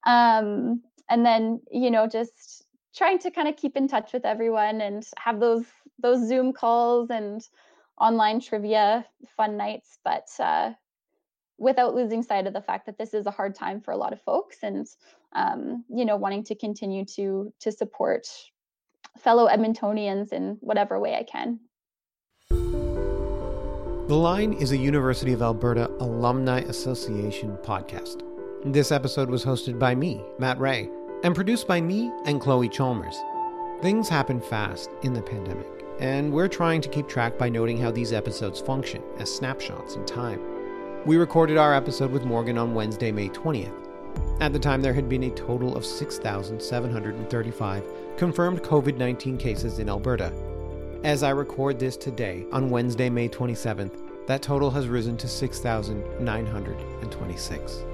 Um, 0.04 0.82
and 1.08 1.24
then 1.24 1.60
you 1.70 1.90
know 1.90 2.06
just 2.06 2.64
trying 2.94 3.18
to 3.20 3.30
kind 3.30 3.48
of 3.48 3.56
keep 3.56 3.76
in 3.76 3.88
touch 3.88 4.12
with 4.12 4.24
everyone 4.24 4.80
and 4.80 5.06
have 5.18 5.40
those 5.40 5.64
those 5.98 6.26
Zoom 6.28 6.52
calls 6.52 7.10
and 7.10 7.46
online 7.98 8.40
trivia 8.40 9.06
fun 9.36 9.56
nights, 9.56 9.98
but 10.04 10.28
uh, 10.38 10.72
without 11.58 11.94
losing 11.94 12.22
sight 12.22 12.46
of 12.46 12.52
the 12.52 12.60
fact 12.60 12.86
that 12.86 12.98
this 12.98 13.14
is 13.14 13.26
a 13.26 13.30
hard 13.30 13.54
time 13.54 13.80
for 13.80 13.92
a 13.92 13.96
lot 13.96 14.12
of 14.12 14.20
folks, 14.22 14.58
and 14.62 14.86
um, 15.34 15.84
you 15.88 16.04
know, 16.04 16.16
wanting 16.16 16.44
to 16.44 16.54
continue 16.54 17.04
to 17.04 17.52
to 17.60 17.72
support 17.72 18.26
fellow 19.18 19.48
Edmontonians 19.48 20.32
in 20.32 20.58
whatever 20.60 21.00
way 21.00 21.14
I 21.14 21.22
can. 21.22 21.60
The 24.08 24.14
Line 24.14 24.52
is 24.52 24.70
a 24.70 24.76
University 24.76 25.32
of 25.32 25.42
Alberta 25.42 25.90
Alumni 25.98 26.60
Association 26.60 27.56
podcast. 27.62 28.22
This 28.64 28.92
episode 28.92 29.28
was 29.28 29.44
hosted 29.44 29.78
by 29.78 29.94
me, 29.94 30.22
Matt 30.38 30.60
Rea, 30.60 30.88
and 31.24 31.34
produced 31.34 31.66
by 31.66 31.80
me 31.80 32.12
and 32.24 32.40
Chloe 32.40 32.68
Chalmers. 32.68 33.16
Things 33.82 34.08
happen 34.08 34.40
fast 34.40 34.90
in 35.02 35.12
the 35.12 35.22
pandemic, 35.22 35.66
and 35.98 36.32
we're 36.32 36.48
trying 36.48 36.80
to 36.82 36.88
keep 36.88 37.08
track 37.08 37.36
by 37.36 37.48
noting 37.48 37.78
how 37.78 37.90
these 37.90 38.12
episodes 38.12 38.60
function 38.60 39.02
as 39.18 39.34
snapshots 39.34 39.96
in 39.96 40.04
time. 40.04 40.55
We 41.06 41.16
recorded 41.18 41.56
our 41.56 41.72
episode 41.72 42.10
with 42.10 42.24
Morgan 42.24 42.58
on 42.58 42.74
Wednesday, 42.74 43.12
May 43.12 43.28
20th. 43.28 43.72
At 44.40 44.52
the 44.52 44.58
time, 44.58 44.82
there 44.82 44.92
had 44.92 45.08
been 45.08 45.22
a 45.22 45.30
total 45.30 45.76
of 45.76 45.86
6,735 45.86 47.84
confirmed 48.16 48.64
COVID 48.64 48.96
19 48.96 49.38
cases 49.38 49.78
in 49.78 49.88
Alberta. 49.88 50.32
As 51.04 51.22
I 51.22 51.30
record 51.30 51.78
this 51.78 51.96
today, 51.96 52.44
on 52.50 52.70
Wednesday, 52.70 53.08
May 53.08 53.28
27th, 53.28 54.26
that 54.26 54.42
total 54.42 54.68
has 54.72 54.88
risen 54.88 55.16
to 55.18 55.28
6,926. 55.28 57.84